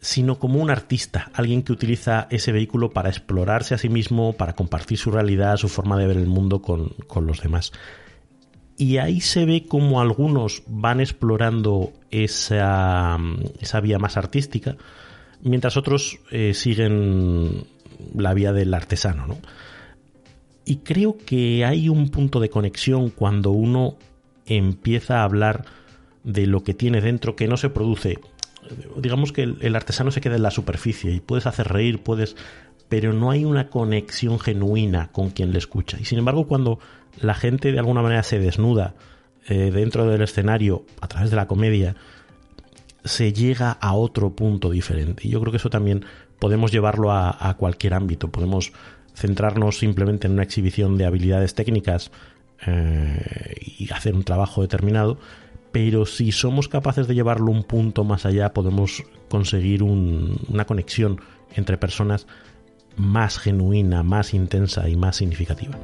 sino 0.00 0.38
como 0.38 0.60
un 0.60 0.70
artista, 0.70 1.30
alguien 1.34 1.62
que 1.62 1.72
utiliza 1.72 2.26
ese 2.30 2.52
vehículo 2.52 2.90
para 2.90 3.10
explorarse 3.10 3.74
a 3.74 3.78
sí 3.78 3.88
mismo, 3.88 4.34
para 4.34 4.54
compartir 4.54 4.98
su 4.98 5.10
realidad, 5.10 5.56
su 5.56 5.68
forma 5.68 5.98
de 5.98 6.06
ver 6.06 6.16
el 6.16 6.26
mundo 6.26 6.62
con, 6.62 6.90
con 7.06 7.26
los 7.26 7.42
demás 7.42 7.72
y 8.80 8.96
ahí 8.96 9.20
se 9.20 9.44
ve 9.44 9.66
como 9.68 10.00
algunos 10.00 10.62
van 10.66 11.00
explorando 11.00 11.92
esa, 12.10 13.18
esa 13.60 13.80
vía 13.80 13.98
más 13.98 14.16
artística, 14.16 14.78
mientras 15.42 15.76
otros 15.76 16.18
eh, 16.30 16.54
siguen 16.54 17.66
la 18.16 18.32
vía 18.32 18.54
del 18.54 18.72
artesano. 18.72 19.26
¿no? 19.26 19.36
Y 20.64 20.76
creo 20.76 21.18
que 21.18 21.66
hay 21.66 21.90
un 21.90 22.08
punto 22.08 22.40
de 22.40 22.48
conexión 22.48 23.10
cuando 23.10 23.50
uno 23.50 23.96
empieza 24.46 25.20
a 25.20 25.24
hablar 25.24 25.66
de 26.24 26.46
lo 26.46 26.64
que 26.64 26.72
tiene 26.72 27.02
dentro 27.02 27.36
que 27.36 27.48
no 27.48 27.58
se 27.58 27.68
produce. 27.68 28.18
Digamos 28.96 29.32
que 29.32 29.42
el, 29.42 29.76
artesano 29.76 30.10
se 30.10 30.22
queda 30.22 30.36
en 30.36 30.42
la 30.42 30.50
superficie 30.50 31.12
y 31.12 31.20
puedes 31.20 31.46
hacer 31.46 31.68
reír, 31.68 32.02
puedes, 32.02 32.34
pero 32.88 33.12
no 33.12 33.30
hay 33.30 33.44
una 33.44 33.68
conexión 33.68 34.40
genuina 34.40 35.10
con 35.12 35.28
quien 35.28 35.52
le 35.52 35.58
escucha. 35.58 35.98
Y 36.00 36.06
sin 36.06 36.18
embargo, 36.18 36.46
cuando 36.46 36.78
la 37.18 37.34
gente 37.34 37.72
de 37.72 37.78
alguna 37.78 38.02
manera 38.02 38.22
se 38.22 38.38
desnuda 38.38 38.94
eh, 39.48 39.70
dentro 39.70 40.06
del 40.06 40.22
escenario 40.22 40.84
a 41.00 41.08
través 41.08 41.30
de 41.30 41.36
la 41.36 41.46
comedia, 41.46 41.96
se 43.04 43.32
llega 43.32 43.72
a 43.72 43.94
otro 43.94 44.30
punto 44.30 44.70
diferente. 44.70 45.26
Y 45.26 45.30
yo 45.30 45.40
creo 45.40 45.50
que 45.50 45.56
eso 45.56 45.70
también 45.70 46.04
podemos 46.38 46.70
llevarlo 46.72 47.12
a, 47.12 47.54
cualquier 47.58 47.94
ámbito. 47.94 48.30
Podemos 48.30 48.72
centrarnos 49.14 49.78
simplemente 49.78 50.26
en 50.26 50.34
una 50.34 50.42
exhibición 50.42 50.96
de 50.98 51.06
habilidades 51.06 51.54
técnicas 51.54 52.10
eh, 52.66 53.54
y 53.78 53.92
hacer 53.92 54.14
un 54.14 54.24
trabajo 54.24 54.62
determinado, 54.62 55.18
pero 55.72 56.06
si 56.06 56.32
somos 56.32 56.68
capaces 56.68 57.06
de 57.06 57.14
llevarlo 57.14 57.50
un 57.50 57.64
punto 57.64 58.04
más 58.04 58.26
allá, 58.26 58.52
podemos 58.52 59.04
conseguir 59.28 59.82
una 59.82 60.64
conexión 60.64 61.20
entre 61.54 61.78
personas 61.78 62.26
más 62.96 63.38
genuina, 63.38 64.02
más 64.02 64.34
intensa 64.34 64.88
y 64.88 64.96
más 64.96 65.16
significativa. 65.16 65.78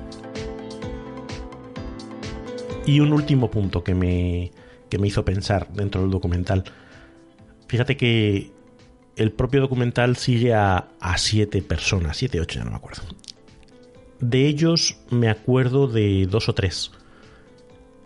Y 2.87 3.01
un 3.01 3.13
último 3.13 3.51
punto 3.51 3.85
que 3.85 3.95
me, 3.95 4.53
que 4.89 4.99
me 4.99 5.09
hizo 5.09 5.25
pensar 5.25 5.69
dentro 5.73 6.01
del 6.01 6.11
documental. 6.11 6.65
Fíjate 7.69 7.97
que 7.97 8.53
el 9.17 9.33
propio 9.33 9.61
documental 9.61 10.17
sigue 10.17 10.55
a, 10.55 10.89
siete 11.17 11.63
personas, 11.63 12.17
siete, 12.17 12.41
ocho, 12.41 12.59
ya 12.59 12.65
no 12.65 12.71
me 12.71 12.77
acuerdo. 12.77 13.03
De 14.21 14.47
ellos 14.47 14.99
me 15.11 15.29
acuerdo 15.29 15.89
de 15.89 16.27
dos 16.31 16.49
o 16.49 16.55
tres. 16.55 16.93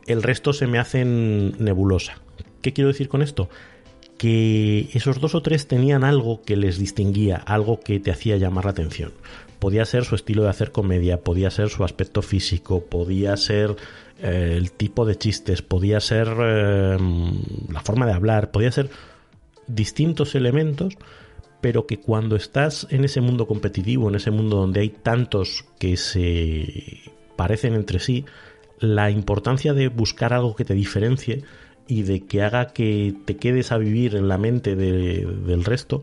El 0.06 0.22
resto 0.22 0.52
se 0.52 0.66
me 0.66 0.78
hacen 0.78 1.52
nebulosa. 1.58 2.14
¿Qué 2.62 2.72
quiero 2.72 2.88
decir 2.88 3.08
con 3.08 3.22
esto? 3.22 3.48
Que 4.16 4.88
esos 4.92 5.20
dos 5.20 5.34
o 5.34 5.42
tres 5.42 5.66
tenían 5.66 6.04
algo 6.04 6.42
que 6.42 6.56
les 6.56 6.78
distinguía, 6.78 7.36
algo 7.36 7.80
que 7.80 8.00
te 8.00 8.10
hacía 8.10 8.36
llamar 8.36 8.64
la 8.64 8.72
atención. 8.72 9.12
Podía 9.58 9.84
ser 9.84 10.04
su 10.04 10.14
estilo 10.14 10.42
de 10.42 10.50
hacer 10.50 10.72
comedia, 10.72 11.22
podía 11.22 11.50
ser 11.50 11.68
su 11.68 11.84
aspecto 11.84 12.22
físico, 12.22 12.84
podía 12.84 13.36
ser 13.36 13.76
eh, 14.22 14.54
el 14.56 14.72
tipo 14.72 15.04
de 15.06 15.16
chistes, 15.16 15.62
podía 15.62 16.00
ser 16.00 16.28
eh, 16.38 16.98
la 17.68 17.80
forma 17.80 18.06
de 18.06 18.12
hablar, 18.12 18.50
podía 18.50 18.72
ser 18.72 18.90
distintos 19.66 20.34
elementos, 20.34 20.96
pero 21.60 21.86
que 21.86 22.00
cuando 22.00 22.36
estás 22.36 22.86
en 22.90 23.04
ese 23.04 23.20
mundo 23.20 23.46
competitivo, 23.46 24.08
en 24.08 24.14
ese 24.14 24.30
mundo 24.30 24.56
donde 24.56 24.80
hay 24.80 24.88
tantos 24.90 25.64
que 25.78 25.96
se 25.96 27.00
parecen 27.36 27.74
entre 27.74 27.98
sí, 27.98 28.24
la 28.78 29.10
importancia 29.10 29.74
de 29.74 29.88
buscar 29.88 30.32
algo 30.32 30.56
que 30.56 30.64
te 30.64 30.74
diferencie 30.74 31.44
y 31.86 32.02
de 32.02 32.20
que 32.26 32.42
haga 32.42 32.68
que 32.68 33.14
te 33.24 33.36
quedes 33.36 33.72
a 33.72 33.78
vivir 33.78 34.16
en 34.16 34.28
la 34.28 34.38
mente 34.38 34.76
del 34.76 35.64
resto, 35.64 36.02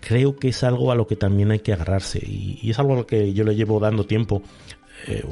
creo 0.00 0.36
que 0.36 0.48
es 0.48 0.62
algo 0.64 0.92
a 0.92 0.94
lo 0.94 1.06
que 1.06 1.16
también 1.16 1.50
hay 1.50 1.60
que 1.60 1.72
agarrarse. 1.72 2.20
Y, 2.24 2.70
es 2.70 2.78
algo 2.78 2.94
a 2.94 2.96
lo 2.96 3.06
que 3.06 3.32
yo 3.32 3.44
le 3.44 3.54
llevo 3.54 3.80
dando 3.80 4.04
tiempo, 4.04 4.42
eh, 5.06 5.24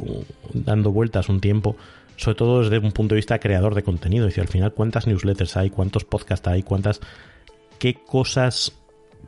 dando 0.54 0.92
vueltas 0.92 1.28
un 1.28 1.40
tiempo, 1.40 1.76
sobre 2.22 2.36
todo 2.36 2.62
desde 2.62 2.78
un 2.78 2.92
punto 2.92 3.14
de 3.14 3.18
vista 3.18 3.38
creador 3.38 3.74
de 3.74 3.82
contenido. 3.82 4.28
Y 4.34 4.40
al 4.40 4.48
final, 4.48 4.72
¿cuántas 4.72 5.06
newsletters 5.06 5.56
hay? 5.56 5.70
¿Cuántos 5.70 6.04
podcasts 6.04 6.46
hay? 6.48 6.62
¿Cuántas... 6.62 7.00
¿Qué 7.78 7.94
cosas 7.94 8.72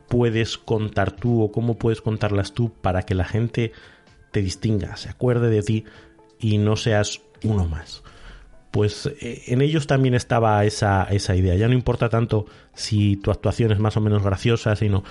puedes 0.07 0.57
contar 0.57 1.11
tú 1.11 1.43
o 1.43 1.51
cómo 1.51 1.77
puedes 1.77 2.01
contarlas 2.01 2.53
tú 2.53 2.71
para 2.71 3.03
que 3.03 3.15
la 3.15 3.25
gente 3.25 3.73
te 4.31 4.41
distinga, 4.41 4.97
se 4.97 5.09
acuerde 5.09 5.49
de 5.49 5.61
ti 5.61 5.85
y 6.39 6.57
no 6.57 6.75
seas 6.75 7.21
uno 7.43 7.65
más? 7.67 8.03
pues 8.75 9.05
eh, 9.21 9.43
en 9.47 9.61
ellos 9.61 9.87
también 9.87 10.15
estaba 10.15 10.65
esa, 10.65 11.05
esa 11.05 11.33
idea. 11.33 11.55
Ya 11.55 11.69
no 11.69 11.73
importa 11.73 12.09
tanto 12.09 12.45
si 12.73 13.15
tu 13.15 13.31
actuación 13.31 13.71
es 13.71 13.79
más 13.79 13.95
o 13.95 14.01
menos 14.01 14.21
graciosa, 14.21 14.75
sino 14.75 15.05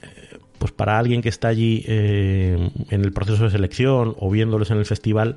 eh, 0.00 0.38
pues 0.58 0.72
para 0.72 0.98
alguien 0.98 1.20
que 1.20 1.28
está 1.28 1.48
allí 1.48 1.84
eh, 1.86 2.70
en 2.88 3.04
el 3.04 3.12
proceso 3.12 3.44
de 3.44 3.50
selección 3.50 4.16
o 4.18 4.30
viéndolos 4.30 4.70
en 4.70 4.78
el 4.78 4.86
festival, 4.86 5.36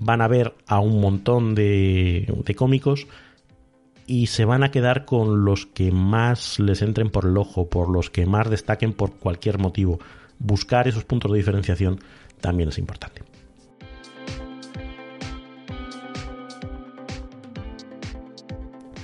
van 0.00 0.20
a 0.20 0.28
ver 0.28 0.54
a 0.66 0.80
un 0.80 1.00
montón 1.00 1.54
de, 1.54 2.32
de 2.44 2.54
cómicos 2.54 3.06
y 4.06 4.28
se 4.28 4.44
van 4.44 4.64
a 4.64 4.70
quedar 4.70 5.04
con 5.04 5.44
los 5.44 5.66
que 5.66 5.92
más 5.92 6.58
les 6.58 6.82
entren 6.82 7.10
por 7.10 7.26
el 7.26 7.36
ojo, 7.36 7.68
por 7.68 7.90
los 7.90 8.08
que 8.10 8.24
más 8.26 8.48
destaquen 8.48 8.94
por 8.94 9.16
cualquier 9.16 9.58
motivo. 9.58 9.98
Buscar 10.38 10.88
esos 10.88 11.04
puntos 11.04 11.30
de 11.30 11.38
diferenciación 11.38 12.00
también 12.40 12.70
es 12.70 12.78
importante. 12.78 13.22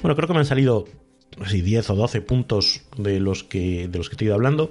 Bueno, 0.01 0.17
creo 0.17 0.29
que 0.29 0.35
me 0.35 0.41
han 0.41 0.47
salido 0.47 0.85
así 1.41 1.63
10 1.63 1.91
o 1.91 1.95
12 1.97 2.21
puntos 2.21 2.83
de 2.97 3.21
los 3.21 3.43
que, 3.43 3.89
de 3.89 3.99
los 3.99 4.09
que 4.09 4.15
estoy 4.15 4.31
hablando. 4.31 4.71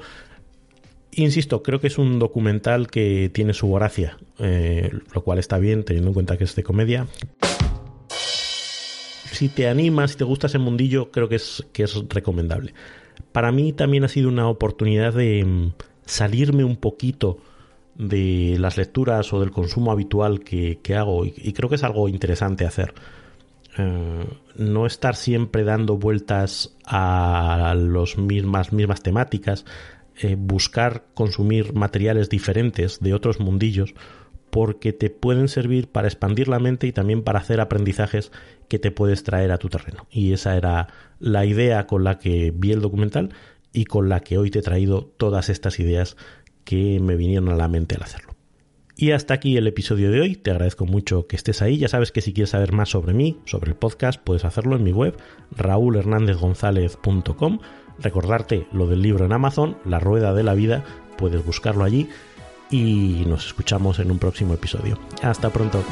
Insisto, 1.15 1.61
creo 1.61 1.79
que 1.79 1.87
es 1.87 1.97
un 1.97 2.19
documental 2.19 2.87
que 2.87 3.29
tiene 3.33 3.53
su 3.53 3.71
gracia, 3.71 4.17
eh, 4.39 4.89
lo 5.13 5.23
cual 5.23 5.39
está 5.39 5.59
bien 5.59 5.83
teniendo 5.83 6.09
en 6.09 6.13
cuenta 6.13 6.37
que 6.37 6.43
es 6.43 6.55
de 6.55 6.63
comedia. 6.63 7.07
Si 9.31 9.49
te 9.49 9.67
animas, 9.67 10.11
si 10.11 10.17
te 10.17 10.23
gusta 10.23 10.47
ese 10.47 10.59
mundillo, 10.59 11.11
creo 11.11 11.29
que 11.29 11.35
es, 11.35 11.65
que 11.71 11.83
es 11.83 11.95
recomendable. 12.09 12.73
Para 13.31 13.51
mí 13.51 13.73
también 13.73 14.03
ha 14.03 14.07
sido 14.07 14.29
una 14.29 14.47
oportunidad 14.47 15.13
de 15.13 15.43
mm, 15.43 15.73
salirme 16.05 16.63
un 16.63 16.77
poquito 16.77 17.37
de 17.95 18.57
las 18.59 18.77
lecturas 18.77 19.33
o 19.33 19.39
del 19.39 19.51
consumo 19.51 19.91
habitual 19.91 20.39
que, 20.41 20.79
hago 20.95 21.25
y, 21.25 21.53
creo 21.53 21.69
que 21.69 21.75
es 21.75 21.83
algo 21.83 22.09
interesante 22.09 22.65
hacer. 22.65 22.93
Eh, 23.77 24.25
no 24.55 24.85
estar 24.85 25.15
siempre 25.15 25.63
dando 25.63 25.97
vueltas 25.97 26.75
a 26.85 27.73
las 27.75 28.17
mismas, 28.17 28.71
mismas 28.71 29.01
temáticas, 29.01 29.65
eh, 30.21 30.35
buscar 30.37 31.05
consumir 31.13 31.73
materiales 31.73 32.29
diferentes 32.29 32.99
de 32.99 33.13
otros 33.13 33.39
mundillos, 33.39 33.93
porque 34.49 34.93
te 34.93 35.09
pueden 35.09 35.47
servir 35.47 35.87
para 35.87 36.07
expandir 36.07 36.47
la 36.47 36.59
mente 36.59 36.85
y 36.85 36.91
también 36.91 37.23
para 37.23 37.39
hacer 37.39 37.59
aprendizajes 37.59 38.31
que 38.67 38.77
te 38.77 38.91
puedes 38.91 39.23
traer 39.23 39.51
a 39.51 39.57
tu 39.57 39.69
terreno. 39.69 40.05
Y 40.11 40.33
esa 40.33 40.55
era 40.55 40.87
la 41.19 41.45
idea 41.45 41.87
con 41.87 42.03
la 42.03 42.19
que 42.19 42.53
vi 42.55 42.71
el 42.71 42.81
documental 42.81 43.33
y 43.71 43.85
con 43.85 44.09
la 44.09 44.19
que 44.19 44.37
hoy 44.37 44.51
te 44.51 44.59
he 44.59 44.61
traído 44.61 45.11
todas 45.17 45.49
estas 45.49 45.79
ideas 45.79 46.17
que 46.63 46.99
me 46.99 47.15
vinieron 47.15 47.49
a 47.49 47.55
la 47.55 47.67
mente 47.67 47.95
al 47.95 48.03
hacerlo. 48.03 48.32
Y 49.03 49.11
hasta 49.11 49.33
aquí 49.33 49.57
el 49.57 49.67
episodio 49.67 50.11
de 50.11 50.21
hoy. 50.21 50.37
Te 50.37 50.51
agradezco 50.51 50.85
mucho 50.85 51.27
que 51.27 51.35
estés 51.35 51.61
ahí. 51.61 51.77
Ya 51.77 51.89
sabes 51.89 52.13
que 52.13 52.21
si 52.21 52.31
quieres 52.31 52.51
saber 52.51 52.71
más 52.71 52.87
sobre 52.87 53.13
mí, 53.13 53.37
sobre 53.43 53.71
el 53.71 53.75
podcast, 53.75 54.17
puedes 54.23 54.45
hacerlo 54.45 54.77
en 54.77 54.83
mi 54.85 54.93
web, 54.93 55.17
raúlhernandezgonzalez.com. 55.57 57.59
Recordarte 57.99 58.65
lo 58.71 58.87
del 58.87 59.01
libro 59.01 59.25
en 59.25 59.33
Amazon, 59.33 59.75
La 59.83 59.99
Rueda 59.99 60.33
de 60.33 60.43
la 60.43 60.53
Vida, 60.53 60.85
puedes 61.17 61.45
buscarlo 61.45 61.83
allí. 61.83 62.07
Y 62.71 63.25
nos 63.27 63.47
escuchamos 63.47 63.99
en 63.99 64.09
un 64.09 64.19
próximo 64.19 64.53
episodio. 64.53 64.97
Hasta 65.21 65.49
pronto. 65.49 65.83